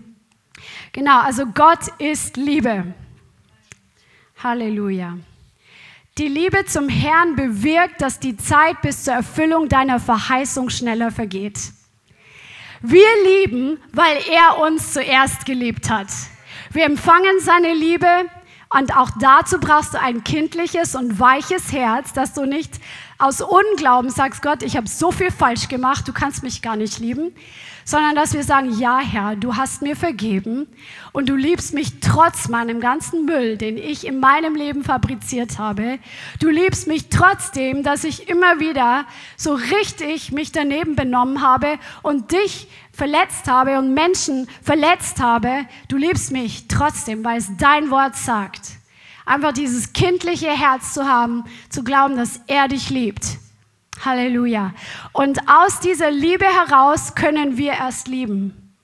[0.93, 2.95] Genau, also Gott ist Liebe.
[4.43, 5.19] Halleluja.
[6.19, 11.59] Die Liebe zum Herrn bewirkt, dass die Zeit bis zur Erfüllung deiner Verheißung schneller vergeht.
[12.83, 16.09] Wir lieben, weil er uns zuerst geliebt hat.
[16.71, 18.07] Wir empfangen seine Liebe
[18.73, 22.81] und auch dazu brauchst du ein kindliches und weiches Herz, dass du nicht
[23.21, 26.99] aus Unglauben sagst, Gott, ich habe so viel falsch gemacht, du kannst mich gar nicht
[26.99, 27.35] lieben,
[27.85, 30.67] sondern dass wir sagen, ja Herr, du hast mir vergeben
[31.13, 35.99] und du liebst mich trotz meinem ganzen Müll, den ich in meinem Leben fabriziert habe.
[36.41, 39.05] Du liebst mich trotzdem, dass ich immer wieder
[39.37, 45.67] so richtig mich daneben benommen habe und dich verletzt habe und Menschen verletzt habe.
[45.89, 48.80] Du liebst mich trotzdem, weil es dein Wort sagt.
[49.31, 53.39] Einfach dieses kindliche Herz zu haben, zu glauben, dass er dich liebt.
[54.05, 54.75] Halleluja.
[55.13, 58.75] Und aus dieser Liebe heraus können wir erst lieben.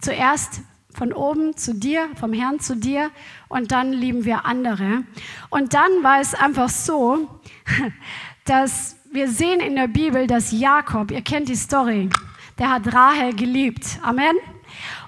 [0.00, 3.12] Zuerst von oben zu dir, vom Herrn zu dir
[3.46, 5.04] und dann lieben wir andere.
[5.48, 7.28] Und dann war es einfach so,
[8.46, 12.10] dass wir sehen in der Bibel, dass Jakob, ihr kennt die Story,
[12.58, 14.00] der hat Rahel geliebt.
[14.02, 14.34] Amen.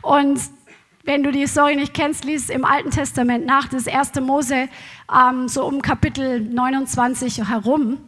[0.03, 0.39] Und
[1.07, 4.69] wenn du die Story nicht kennst, liest im Alten Testament nach, das erste Mose,
[5.17, 7.99] ähm, so um Kapitel 29 herum.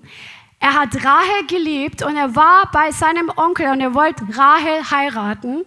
[0.58, 5.64] Er hat Rahel geliebt und er war bei seinem Onkel und er wollte Rahel heiraten.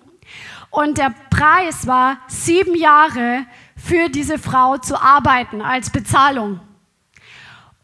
[0.70, 3.46] Und der Preis war sieben Jahre
[3.78, 6.60] für diese Frau zu arbeiten als Bezahlung.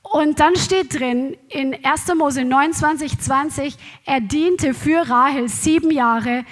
[0.02, 2.14] Und dann steht drin in 1.
[2.16, 6.44] Mose 29, 20, er diente für Rahel sieben Jahre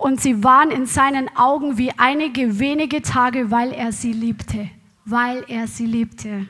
[0.00, 4.70] und sie waren in seinen Augen wie einige wenige Tage, weil er sie liebte.
[5.04, 6.46] Weil er sie liebte.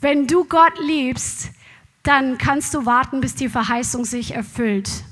[0.00, 1.52] Wenn du Gott liebst,
[2.02, 5.04] dann kannst du warten, bis die Verheißung sich erfüllt.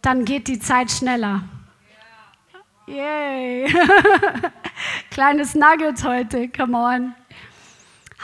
[0.00, 1.42] Dann geht die Zeit schneller.
[2.86, 3.70] Yay!
[5.10, 7.14] Kleines Nugget heute, come on.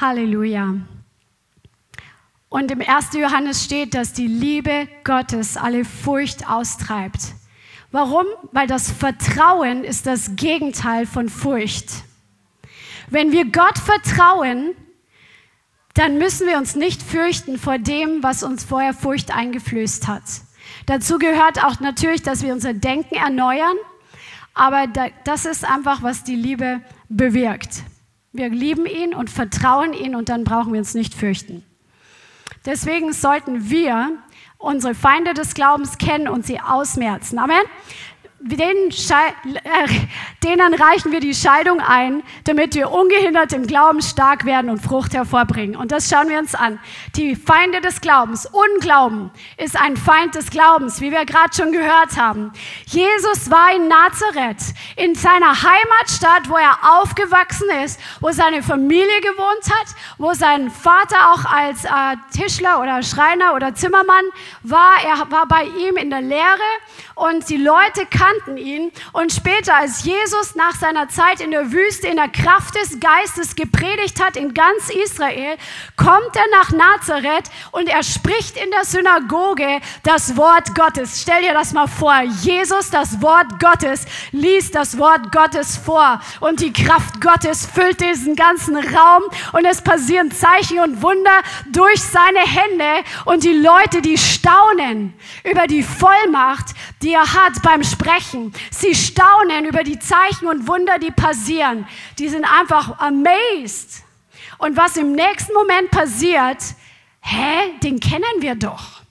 [0.01, 0.75] Halleluja.
[2.49, 3.12] Und im 1.
[3.12, 7.35] Johannes steht, dass die Liebe Gottes alle Furcht austreibt.
[7.97, 8.26] Warum?
[8.53, 11.88] Weil das Vertrauen ist das Gegenteil von Furcht.
[13.09, 14.74] Wenn wir Gott vertrauen,
[15.94, 20.24] dann müssen wir uns nicht fürchten vor dem, was uns vorher Furcht eingeflößt hat.
[20.84, 23.78] Dazu gehört auch natürlich, dass wir unser Denken erneuern,
[24.53, 24.86] aber
[25.24, 27.82] das ist einfach, was die Liebe bewirkt.
[28.30, 31.64] Wir lieben ihn und vertrauen ihn und dann brauchen wir uns nicht fürchten.
[32.66, 34.18] Deswegen sollten wir
[34.59, 37.39] unsere Feinde des Glaubens kennen und sie ausmerzen.
[37.39, 37.63] Amen
[38.39, 39.89] denen, äh,
[40.45, 45.14] denen reichen wir die Scheidung ein, damit wir ungehindert im Glauben stark werden und Frucht
[45.14, 45.76] hervorbringen.
[45.76, 46.78] Und das schauen wir uns an.
[47.16, 48.47] Die Feinde des Glaubens.
[48.47, 52.53] Unglauben ist ein Feind des Glaubens, wie wir gerade schon gehört haben.
[52.87, 59.64] Jesus war in Nazareth, in seiner Heimatstadt, wo er aufgewachsen ist, wo seine Familie gewohnt
[59.80, 61.89] hat, wo sein Vater auch als äh,
[62.32, 64.24] Tischler oder Schreiner oder Zimmermann
[64.62, 64.95] war.
[65.05, 66.61] Er war bei ihm in der Lehre
[67.17, 68.93] und die Leute kannten ihn.
[69.12, 73.57] Und später, als Jesus nach seiner Zeit in der Wüste in der Kraft des Geistes
[73.57, 75.57] gepredigt hat in ganz Israel,
[75.97, 81.23] kommt er nach Nazareth und er spricht in der Synagoge das Wort Gottes.
[81.23, 82.21] Stell dir das mal vor.
[82.43, 88.37] Jesus, das Wort Gottes, liest das Wort Gottes vor und die Kraft Gottes füllt diesen
[88.37, 91.41] ganzen Raum und es passieren Zeichen und Wunder
[91.73, 95.14] durch seine Hände und die Leute, die staunen
[95.45, 96.75] über die Vollmacht,
[97.06, 98.53] die er hat beim Sprechen.
[98.71, 101.87] Sie staunen über die Zeichen und Wunder, die passieren.
[102.19, 104.05] Die sind einfach amazed.
[104.59, 106.59] Und was im nächsten Moment passiert,
[107.21, 109.03] hä, den kennen wir doch.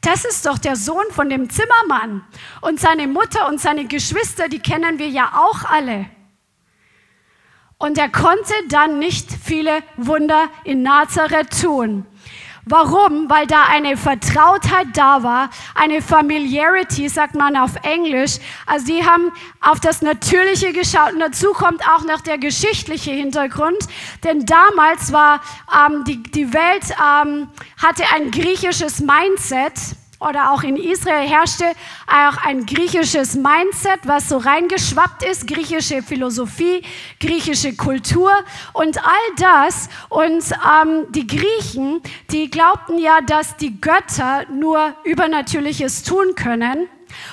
[0.00, 2.24] Das ist doch der Sohn von dem Zimmermann.
[2.60, 6.06] Und seine Mutter und seine Geschwister, die kennen wir ja auch alle.
[7.78, 12.06] Und er konnte dann nicht viele Wunder in Nazareth tun.
[12.64, 13.28] Warum?
[13.28, 18.38] Weil da eine Vertrautheit da war, eine Familiarity, sagt man auf Englisch.
[18.66, 23.78] Also die haben auf das Natürliche geschaut und dazu kommt auch noch der geschichtliche Hintergrund,
[24.22, 25.40] denn damals war
[25.72, 27.48] ähm, die, die Welt ähm,
[27.82, 29.72] hatte ein griechisches Mindset
[30.28, 31.64] oder auch in Israel herrschte
[32.06, 36.82] auch ein griechisches Mindset, was so reingeschwappt ist, griechische Philosophie,
[37.20, 38.32] griechische Kultur
[38.72, 39.88] und all das.
[40.08, 42.00] Und ähm, die Griechen,
[42.30, 46.88] die glaubten ja, dass die Götter nur Übernatürliches tun können.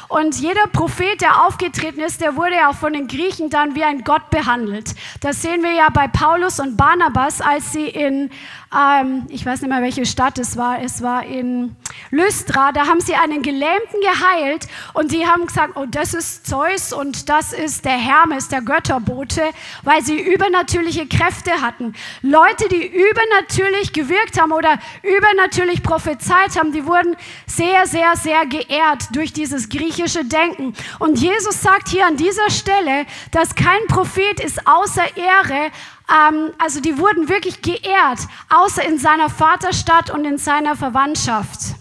[0.08, 3.84] Und jeder Prophet, der aufgetreten ist, der wurde ja auch von den Griechen dann wie
[3.84, 4.94] ein Gott behandelt.
[5.22, 8.30] Das sehen wir ja bei Paulus und Barnabas, als sie in,
[8.76, 11.76] ähm, ich weiß nicht mehr, welche Stadt es war, es war in
[12.12, 16.94] Lystra, da haben sie einen Gelähmten geheilt und die haben gesagt, oh, das ist Zeus
[16.94, 19.42] und das ist der Hermes, der Götterbote,
[19.84, 21.94] weil sie übernatürliche Kräfte hatten.
[22.22, 27.16] Leute, die übernatürlich gewirkt haben oder übernatürlich prophezeit haben, die wurden
[27.48, 30.76] sehr, sehr, sehr geehrt durch dieses griechische Denken.
[31.00, 35.72] Und Jesus sagt hier an dieser Stelle, dass kein Prophet ist außer Ehre,
[36.10, 41.76] ähm, also die wurden wirklich geehrt, außer in seiner Vaterstadt und in seiner Verwandtschaft.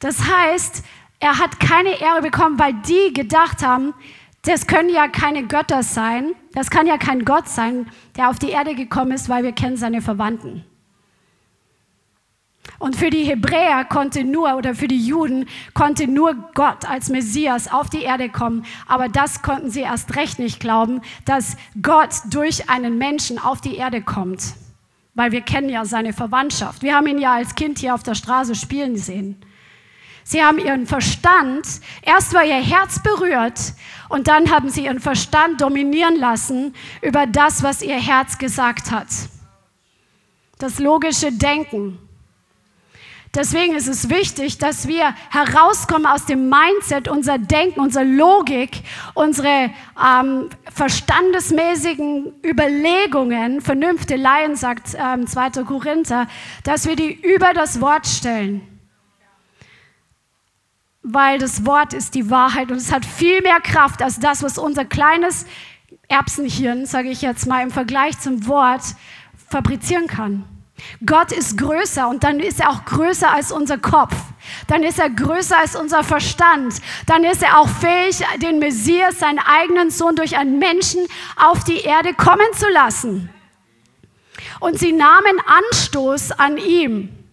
[0.00, 0.82] Das heißt,
[1.20, 3.94] er hat keine Ehre bekommen, weil die gedacht haben,
[4.42, 8.50] das können ja keine Götter sein, das kann ja kein Gott sein, der auf die
[8.50, 10.64] Erde gekommen ist, weil wir kennen seine Verwandten.
[12.84, 17.72] Und für die Hebräer konnte nur, oder für die Juden konnte nur Gott als Messias
[17.72, 18.66] auf die Erde kommen.
[18.86, 23.76] Aber das konnten sie erst recht nicht glauben, dass Gott durch einen Menschen auf die
[23.76, 24.52] Erde kommt.
[25.14, 26.82] Weil wir kennen ja seine Verwandtschaft.
[26.82, 29.42] Wir haben ihn ja als Kind hier auf der Straße spielen sehen.
[30.22, 31.66] Sie haben ihren Verstand,
[32.02, 33.72] erst war ihr Herz berührt
[34.10, 39.08] und dann haben sie ihren Verstand dominieren lassen über das, was ihr Herz gesagt hat.
[40.58, 42.03] Das logische Denken.
[43.34, 48.82] Deswegen ist es wichtig, dass wir herauskommen aus dem Mindset, unser Denken, unsere Logik,
[49.14, 49.70] unsere
[50.00, 55.64] ähm, verstandesmäßigen Überlegungen, Vernünfte Laien, sagt ähm, 2.
[55.64, 56.28] Korinther,
[56.62, 58.68] dass wir die über das Wort stellen
[61.06, 64.56] weil das Wort ist die Wahrheit und es hat viel mehr Kraft als das, was
[64.56, 65.44] unser kleines
[66.08, 68.82] Erbsenhirn, sage ich jetzt mal, im Vergleich zum Wort
[69.50, 70.44] fabrizieren kann.
[71.06, 74.14] Gott ist größer und dann ist er auch größer als unser Kopf.
[74.66, 76.74] Dann ist er größer als unser Verstand.
[77.06, 81.00] Dann ist er auch fähig, den Messias, seinen eigenen Sohn, durch einen Menschen
[81.36, 83.30] auf die Erde kommen zu lassen.
[84.60, 87.23] Und sie nahmen Anstoß an ihm.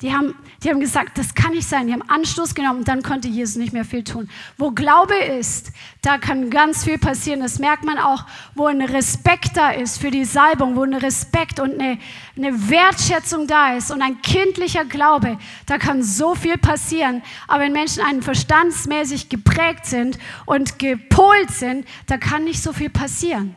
[0.00, 1.88] Die haben, die haben gesagt, das kann nicht sein.
[1.88, 4.30] Die haben Anstoß genommen und dann konnte Jesus nicht mehr viel tun.
[4.56, 5.72] Wo Glaube ist,
[6.02, 7.40] da kann ganz viel passieren.
[7.40, 8.24] Das merkt man auch,
[8.54, 11.98] wo ein Respekt da ist für die Salbung, wo ein Respekt und eine,
[12.36, 15.36] eine Wertschätzung da ist und ein kindlicher Glaube.
[15.66, 17.20] Da kann so viel passieren.
[17.48, 22.90] Aber wenn Menschen einen verstandsmäßig geprägt sind und gepolt sind, da kann nicht so viel
[22.90, 23.56] passieren.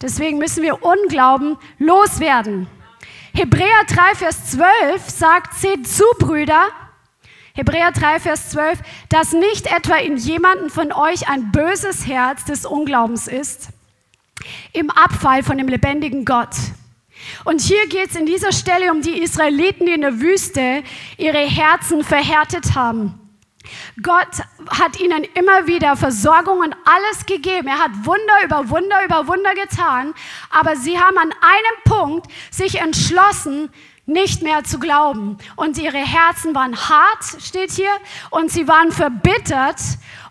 [0.00, 2.68] Deswegen müssen wir Unglauben loswerden.
[3.34, 6.68] Hebräer 3, Vers 12 sagt, seht zu, Brüder,
[7.54, 8.78] Hebräer 3, Vers 12,
[9.08, 13.68] dass nicht etwa in jemanden von euch ein böses Herz des Unglaubens ist,
[14.74, 16.54] im Abfall von dem lebendigen Gott.
[17.44, 20.82] Und hier geht es in dieser Stelle um die Israeliten, die in der Wüste
[21.16, 23.21] ihre Herzen verhärtet haben.
[24.02, 27.68] Gott hat ihnen immer wieder Versorgung und alles gegeben.
[27.68, 30.14] Er hat Wunder über Wunder über Wunder getan.
[30.50, 33.70] Aber sie haben an einem Punkt sich entschlossen,
[34.06, 35.38] nicht mehr zu glauben.
[35.56, 37.92] Und ihre Herzen waren hart, steht hier,
[38.30, 39.80] und sie waren verbittert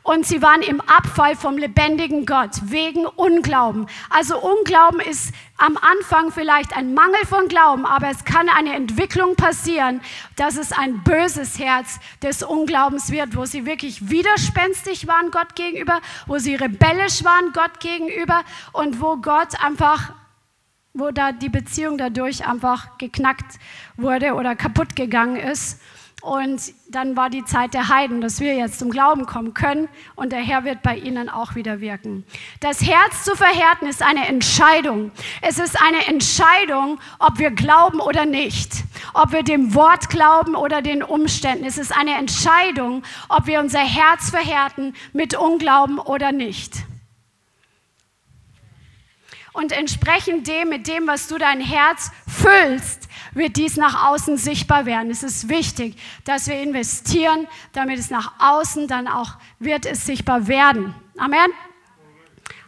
[0.04, 3.86] und sie waren im Abfall vom lebendigen Gott wegen Unglauben.
[4.10, 9.36] Also Unglauben ist am Anfang vielleicht ein Mangel von Glauben, aber es kann eine Entwicklung
[9.36, 10.02] passieren,
[10.36, 16.02] dass es ein böses Herz des Unglaubens wird, wo sie wirklich widerspenstig waren Gott gegenüber,
[16.26, 18.44] wo sie rebellisch waren Gott gegenüber
[18.74, 20.14] und wo Gott einfach
[20.94, 23.60] wo da die Beziehung dadurch einfach geknackt
[23.96, 25.80] wurde oder kaputt gegangen ist.
[26.22, 30.32] Und dann war die Zeit der Heiden, dass wir jetzt zum Glauben kommen können und
[30.32, 32.24] der Herr wird bei ihnen auch wieder wirken.
[32.60, 35.12] Das Herz zu verhärten ist eine Entscheidung.
[35.42, 38.84] Es ist eine Entscheidung, ob wir glauben oder nicht.
[39.14, 41.66] Ob wir dem Wort glauben oder den Umständen.
[41.66, 46.86] Es ist eine Entscheidung, ob wir unser Herz verhärten mit Unglauben oder nicht.
[49.54, 54.86] Und entsprechend dem, mit dem, was du dein Herz füllst, wird dies nach außen sichtbar
[54.86, 55.12] werden.
[55.12, 60.48] Es ist wichtig, dass wir investieren, damit es nach außen dann auch wird es sichtbar
[60.48, 60.96] werden.
[61.18, 61.52] Amen.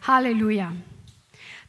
[0.05, 0.71] Halleluja.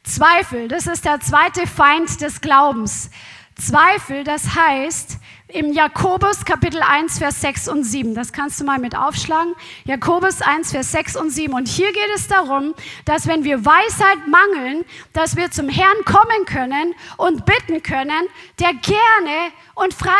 [0.03, 3.09] Zweifel, das ist der zweite Feind des Glaubens.
[3.55, 8.13] Zweifel, das heißt, im Jakobus Kapitel 1, Vers 6 und 7.
[8.13, 9.53] Das kannst du mal mit aufschlagen.
[9.85, 11.53] Jakobus 1, Vers 6 und 7.
[11.53, 12.73] Und hier geht es darum,
[13.05, 14.83] dass wenn wir Weisheit mangeln,
[15.13, 18.27] dass wir zum Herrn kommen können und bitten können,
[18.59, 20.11] der gerne und frei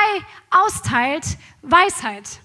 [0.51, 1.25] austeilt
[1.61, 2.39] Weisheit.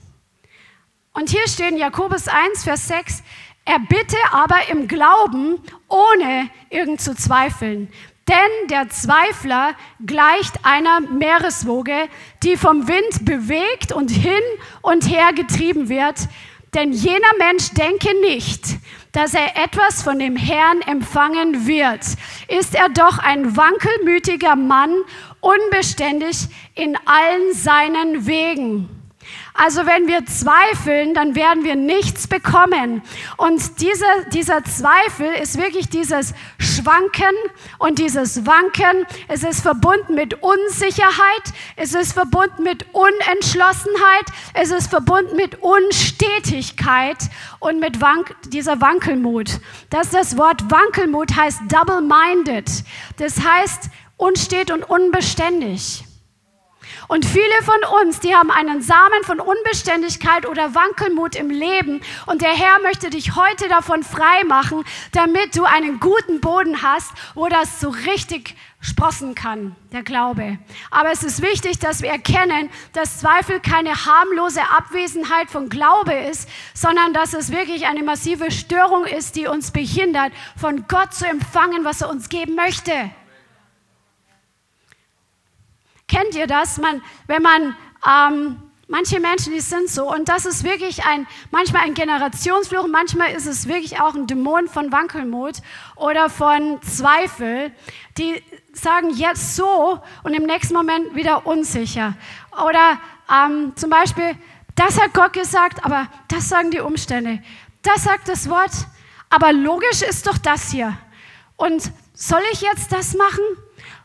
[1.13, 3.23] Und hier steht in Jakobus 1, Vers 6,
[3.65, 7.93] er bitte aber im Glauben, ohne irgend zu zweifeln.
[8.31, 9.75] Denn der Zweifler
[10.07, 12.09] gleicht einer Meereswoge,
[12.45, 14.41] die vom Wind bewegt und hin
[14.83, 16.29] und her getrieben wird.
[16.73, 18.79] Denn jener Mensch denke nicht,
[19.11, 22.05] dass er etwas von dem Herrn empfangen wird.
[22.47, 24.95] Ist er doch ein wankelmütiger Mann,
[25.41, 29.00] unbeständig in allen seinen Wegen.
[29.55, 33.03] Also wenn wir zweifeln, dann werden wir nichts bekommen.
[33.37, 37.35] Und dieser, dieser Zweifel ist wirklich dieses Schwanken
[37.79, 39.07] und dieses Wanken.
[39.29, 41.43] Es ist verbunden mit Unsicherheit,
[41.77, 47.19] es ist verbunden mit Unentschlossenheit, es ist verbunden mit Unstetigkeit
[47.59, 49.61] und mit Wank dieser Wankelmut.
[49.91, 52.69] Das das Wort Wankelmut heißt double-minded.
[53.17, 56.05] Das heißt unstet und unbeständig.
[57.11, 62.03] Und viele von uns, die haben einen Samen von Unbeständigkeit oder Wankelmut im Leben.
[62.27, 67.11] Und der Herr möchte dich heute davon frei machen, damit du einen guten Boden hast,
[67.35, 70.59] wo das so richtig sprossen kann, der Glaube.
[70.93, 76.49] Aber es ist wichtig, dass wir erkennen, dass Zweifel keine harmlose Abwesenheit von Glaube ist,
[76.75, 81.85] sondern dass es wirklich eine massive Störung ist, die uns behindert, von Gott zu empfangen,
[81.85, 83.11] was er uns geben möchte.
[86.11, 86.79] Kennt ihr das?
[86.79, 88.57] Man, wenn man, ähm,
[88.89, 93.47] manche Menschen, die sind so, und das ist wirklich ein, manchmal ein Generationsfluch, manchmal ist
[93.47, 95.59] es wirklich auch ein Dämon von Wankelmut
[95.95, 97.71] oder von Zweifel,
[98.19, 98.43] die
[98.73, 102.15] sagen jetzt so und im nächsten Moment wieder unsicher.
[102.53, 102.99] Oder
[103.33, 104.35] ähm, zum Beispiel,
[104.75, 107.41] das hat Gott gesagt, aber das sagen die Umstände.
[107.83, 108.73] Das sagt das Wort,
[109.29, 110.99] aber logisch ist doch das hier.
[111.57, 113.45] Und soll ich jetzt das machen?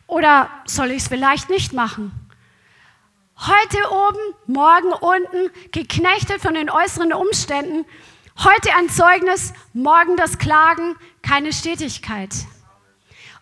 [0.07, 2.11] Oder soll ich es vielleicht nicht machen?
[3.37, 7.85] Heute oben, morgen unten, geknechtet von den äußeren Umständen.
[8.37, 12.33] Heute ein Zeugnis, morgen das Klagen, keine Stetigkeit.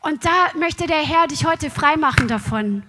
[0.01, 2.83] Und da möchte der Herr dich heute freimachen davon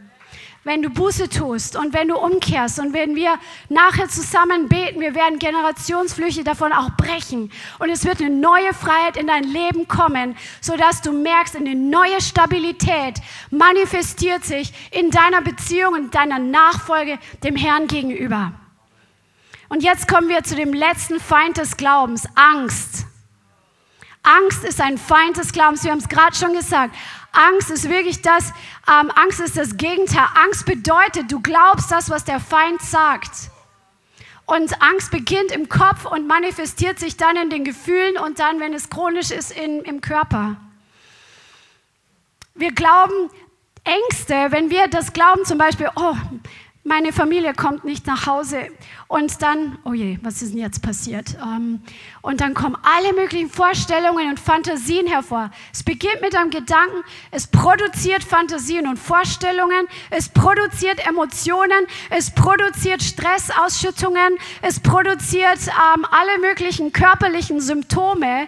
[0.65, 3.39] wenn du Buße tust und wenn du umkehrst und wenn wir
[3.69, 9.17] nachher zusammen beten, wir werden Generationsflüche davon auch brechen und es wird eine neue Freiheit
[9.19, 15.95] in dein Leben kommen, sodass du merkst, eine neue Stabilität manifestiert sich in deiner Beziehung
[15.95, 18.53] und deiner Nachfolge dem Herrn gegenüber.
[19.69, 23.07] Und jetzt kommen wir zu dem letzten Feind des Glaubens, Angst.
[24.23, 26.95] Angst ist ein Feind des Glaubens, wir haben es gerade schon gesagt.
[27.35, 28.53] Angst ist wirklich das,
[28.89, 30.27] ähm, Angst ist das Gegenteil.
[30.35, 33.51] Angst bedeutet, du glaubst das, was der Feind sagt.
[34.47, 38.75] Und Angst beginnt im Kopf und manifestiert sich dann in den Gefühlen und dann, wenn
[38.75, 40.57] es chronisch ist, in, im Körper.
[42.55, 43.31] Wir glauben
[43.85, 46.15] Ängste, wenn wir das glauben, zum Beispiel, oh,
[46.87, 48.69] meine Familie kommt nicht nach Hause
[49.09, 51.35] und dann, oh je, was ist denn jetzt passiert?
[51.43, 51.81] Ähm,
[52.21, 55.51] und dann kommen alle möglichen Vorstellungen und Fantasien hervor.
[55.73, 63.03] Es beginnt mit einem Gedanken, es produziert Fantasien und Vorstellungen, es produziert Emotionen, es produziert
[63.03, 68.47] Stressausschüttungen, es produziert ähm, alle möglichen körperlichen Symptome.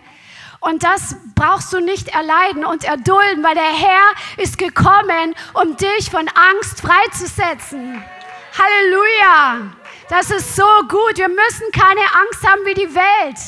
[0.60, 6.10] Und das brauchst du nicht erleiden und erdulden, weil der Herr ist gekommen, um dich
[6.10, 8.02] von Angst freizusetzen.
[8.58, 9.70] Halleluja.
[10.08, 11.16] Das ist so gut.
[11.16, 13.38] Wir müssen keine Angst haben wie die Welt.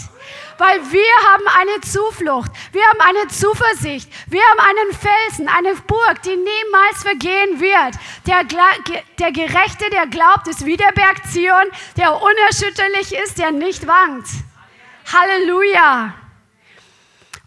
[0.59, 6.20] Weil wir haben eine Zuflucht, wir haben eine Zuversicht, wir haben einen Felsen, eine Burg,
[6.22, 7.94] die niemals vergehen wird.
[8.26, 8.42] Der,
[9.20, 14.26] der Gerechte, der glaubt, ist wie der Berg Zion, der unerschütterlich ist, der nicht wankt.
[15.12, 16.14] Halleluja.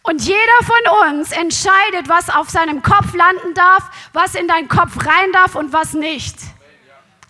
[0.03, 3.83] Und jeder von uns entscheidet, was auf seinem Kopf landen darf,
[4.13, 6.37] was in deinen Kopf rein darf und was nicht.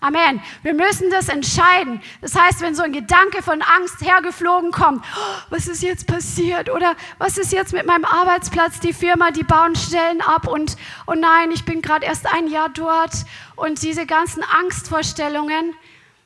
[0.02, 0.42] Amen.
[0.64, 2.02] Wir müssen das entscheiden.
[2.20, 6.68] Das heißt, wenn so ein Gedanke von Angst hergeflogen kommt, oh, was ist jetzt passiert?
[6.70, 8.80] Oder was ist jetzt mit meinem Arbeitsplatz?
[8.80, 10.76] Die Firma, die bauen Stellen ab und,
[11.06, 13.12] oh nein, ich bin gerade erst ein Jahr dort.
[13.54, 15.72] Und diese ganzen Angstvorstellungen,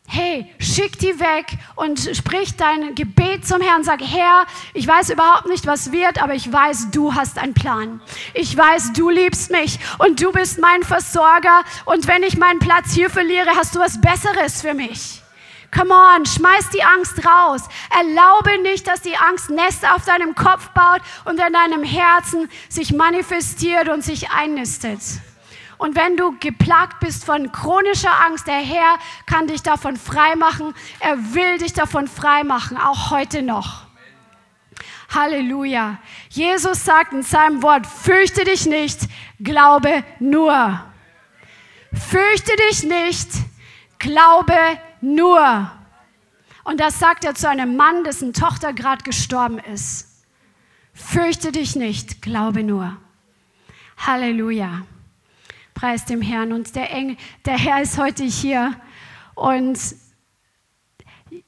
[0.09, 3.83] Hey, schick die weg und sprich dein Gebet zum Herrn.
[3.83, 8.01] Sag, Herr, ich weiß überhaupt nicht, was wird, aber ich weiß, du hast einen Plan.
[8.33, 11.63] Ich weiß, du liebst mich und du bist mein Versorger.
[11.87, 15.23] Und wenn ich meinen Platz hier verliere, hast du was Besseres für mich.
[15.77, 17.63] Come on, schmeiß die Angst raus.
[17.91, 22.93] Erlaube nicht, dass die Angst Nester auf deinem Kopf baut und in deinem Herzen sich
[22.93, 25.01] manifestiert und sich einnistet.
[25.79, 30.75] Und wenn du geplagt bist von chronischer Angst, der Herr kann dich davon freimachen.
[31.01, 33.87] Er will dich davon freimachen, auch heute noch.
[35.15, 35.99] Halleluja.
[36.31, 39.01] Jesus sagt in seinem Wort, fürchte dich nicht,
[39.41, 40.83] glaube nur.
[41.93, 43.29] Fürchte dich nicht,
[43.99, 44.57] glaube
[45.01, 45.71] nur.
[46.65, 50.25] Und das sagt er zu einem Mann, dessen Tochter gerade gestorben ist.
[50.93, 52.97] Fürchte dich nicht, glaube nur.
[53.99, 54.83] Halleluja.
[55.77, 56.53] Preis dem Herrn.
[56.53, 58.75] Und der, Engel, der Herr ist heute hier.
[59.35, 59.79] Und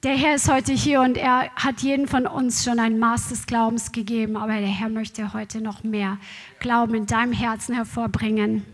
[0.02, 3.46] der Herr ist heute hier und er hat jeden von uns schon ein Maß des
[3.46, 4.36] Glaubens gegeben.
[4.36, 6.18] Aber der Herr möchte heute noch mehr
[6.60, 8.64] Glauben in deinem Herzen hervorbringen.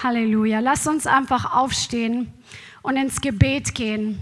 [0.00, 0.60] Halleluja.
[0.60, 2.32] Lass uns einfach aufstehen
[2.82, 4.20] und ins Gebet gehen.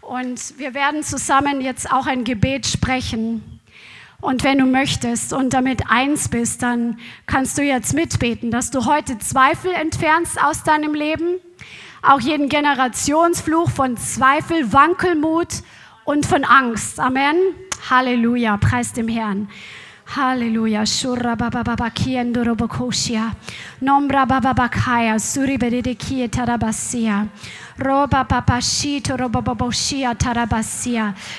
[0.00, 3.55] Und wir werden zusammen jetzt auch ein Gebet sprechen.
[4.26, 8.84] Und wenn du möchtest und damit eins bist, dann kannst du jetzt mitbeten, dass du
[8.84, 11.36] heute Zweifel entfernst aus deinem Leben,
[12.02, 15.62] auch jeden Generationsfluch von Zweifel, Wankelmut
[16.04, 16.98] und von Angst.
[16.98, 17.36] Amen.
[17.88, 18.56] Halleluja.
[18.56, 19.48] Preis dem Herrn.
[20.16, 20.84] Halleluja.
[20.86, 23.30] Shura baba baba kiendo robokoshia.
[23.80, 25.20] Nombra baba bakaya.
[25.20, 27.28] Suri bedede roboboshia tarabasia.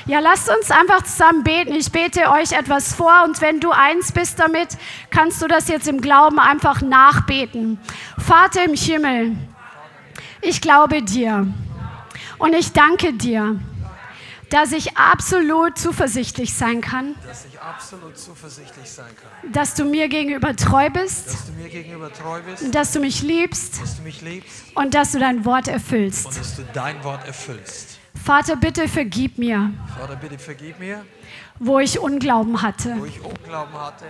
[0.06, 1.74] Ja, lasst uns einfach zusammen beten.
[1.74, 4.78] Ich bete euch etwas vor und wenn du eins bist damit,
[5.10, 7.80] kannst du das jetzt im Glauben einfach nachbeten.
[8.18, 9.36] Vater im Himmel,
[10.42, 11.48] ich glaube dir
[12.38, 13.60] und ich danke dir
[14.50, 17.16] dass ich absolut zuversichtlich sein kann.
[17.28, 19.52] Dass ich absolut zuversichtlich sein kann.
[19.52, 21.28] Dass du mir gegenüber treu bist.
[21.28, 22.74] Dass du mir gegenüber treu bist.
[22.74, 23.82] Dass du mich liebst.
[23.82, 24.76] Dass du mich liebst.
[24.76, 26.26] Und dass du dein Wort erfüllst.
[26.26, 28.00] Und dass du dein Wort erfüllst.
[28.16, 29.72] Vater, bitte vergib mir.
[29.98, 31.06] Vater, bitte vergib mir.
[31.60, 32.96] Wo ich Unglauben hatte.
[32.98, 34.06] Wo ich Unglauben hatte.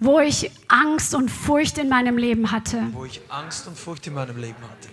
[0.00, 2.82] Wo ich Angst und Furcht in meinem Leben hatte.
[2.92, 4.88] Wo ich Angst und Furcht in meinem Leben hatte.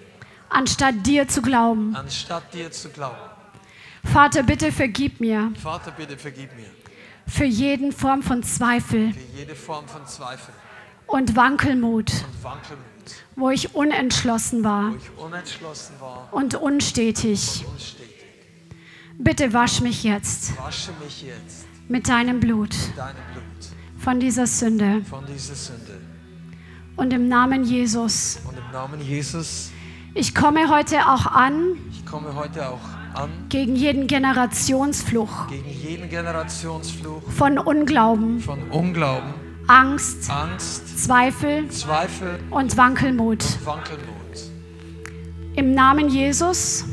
[0.50, 1.96] Anstatt dir zu glauben.
[1.96, 3.20] Anstatt dir zu glauben.
[4.04, 5.52] Vater, bitte vergib mir.
[5.62, 6.70] Vater, bitte vergib mir.
[7.28, 9.14] Für jeden Form von Zweifel.
[9.14, 10.54] Für jede Form von Zweifel.
[11.08, 12.12] Und Wankelmut.
[12.12, 12.86] Und Wankelmut.
[13.36, 14.92] Wo ich unentschlossen war.
[14.92, 16.30] Wo ich unentschlossen war.
[16.32, 17.64] Und unstetig.
[17.66, 18.06] Und unstetig.
[19.18, 20.58] Bitte wasch mich jetzt.
[20.58, 21.66] Wasche mich jetzt.
[21.88, 22.76] Mit deinem Blut.
[22.88, 23.44] Mit deinem Blut.
[24.00, 25.02] Von dieser Sünde.
[25.10, 26.00] Von dieser Sünde.
[26.96, 28.40] Und im Namen Jesus.
[28.48, 29.72] Und im Namen Jesus.
[30.14, 31.78] Ich komme heute auch an.
[31.92, 32.80] Ich komme heute auch
[33.18, 33.30] an.
[33.50, 35.48] Gegen jeden Generationsfluch.
[35.48, 37.24] Gegen jeden Generationsfluch.
[37.32, 38.40] Von Unglauben.
[38.40, 39.34] Von Unglauben.
[39.68, 40.30] Angst.
[40.30, 41.06] Angst.
[41.06, 41.68] Zweifel.
[41.70, 42.40] Zweifel.
[42.52, 43.44] Und Wankelmut.
[43.44, 44.16] Und Wankelmut.
[45.56, 46.86] Im Namen Jesus.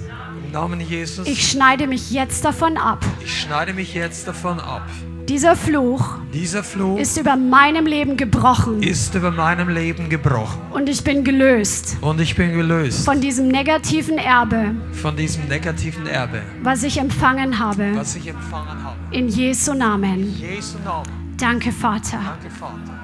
[0.44, 1.26] Im Namen Jesus.
[1.26, 3.04] Ich schneide mich jetzt davon ab.
[3.20, 4.88] Ich schneide mich jetzt davon ab.
[5.28, 8.82] Dieser Fluch, Dieser Fluch ist über meinem Leben gebrochen.
[8.82, 10.60] Ist über meinem Leben gebrochen.
[10.72, 11.96] Und ich bin gelöst.
[12.00, 13.04] Und ich bin gelöst.
[13.04, 14.74] Von diesem negativen Erbe.
[14.92, 16.42] Von diesem negativen Erbe.
[16.62, 17.92] Was ich empfangen habe.
[17.94, 18.96] Was ich empfangen habe.
[19.12, 20.20] In Jesu Namen.
[20.20, 21.08] In Jesu Namen.
[21.36, 22.18] Danke, Vater.
[22.24, 22.98] Danke, Vater.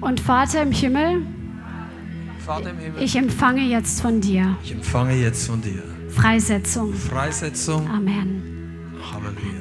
[0.00, 1.22] Und Vater im Himmel.
[2.44, 3.02] Vater im Himmel.
[3.02, 4.56] Ich empfange jetzt von dir.
[4.64, 5.82] Ich empfange jetzt von dir.
[6.08, 6.92] Freisetzung.
[6.94, 7.88] Freisetzung.
[7.88, 8.42] Amen.
[9.12, 9.57] Halleluja.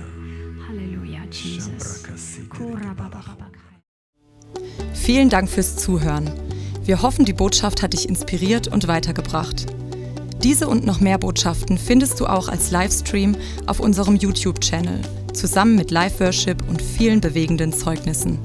[4.93, 6.29] Vielen Dank fürs Zuhören.
[6.83, 9.67] Wir hoffen, die Botschaft hat dich inspiriert und weitergebracht.
[10.43, 13.35] Diese und noch mehr Botschaften findest du auch als Livestream
[13.65, 15.01] auf unserem YouTube-Channel,
[15.33, 18.39] zusammen mit Live-Worship und vielen bewegenden Zeugnissen.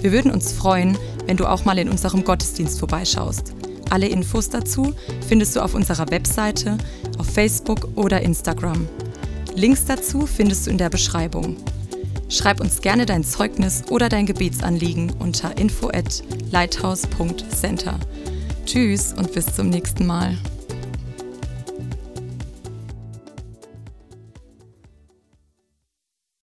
[0.00, 0.96] Wir würden uns freuen,
[1.26, 3.54] wenn du auch mal in unserem Gottesdienst vorbeischaust.
[3.90, 4.94] Alle Infos dazu
[5.26, 6.78] findest du auf unserer Webseite,
[7.18, 8.88] auf Facebook oder Instagram.
[9.54, 11.56] Links dazu findest du in der Beschreibung.
[12.30, 17.98] Schreib uns gerne dein Zeugnis oder dein Gebetsanliegen unter info at lighthouse.center.
[18.64, 20.38] Tschüss und bis zum nächsten Mal.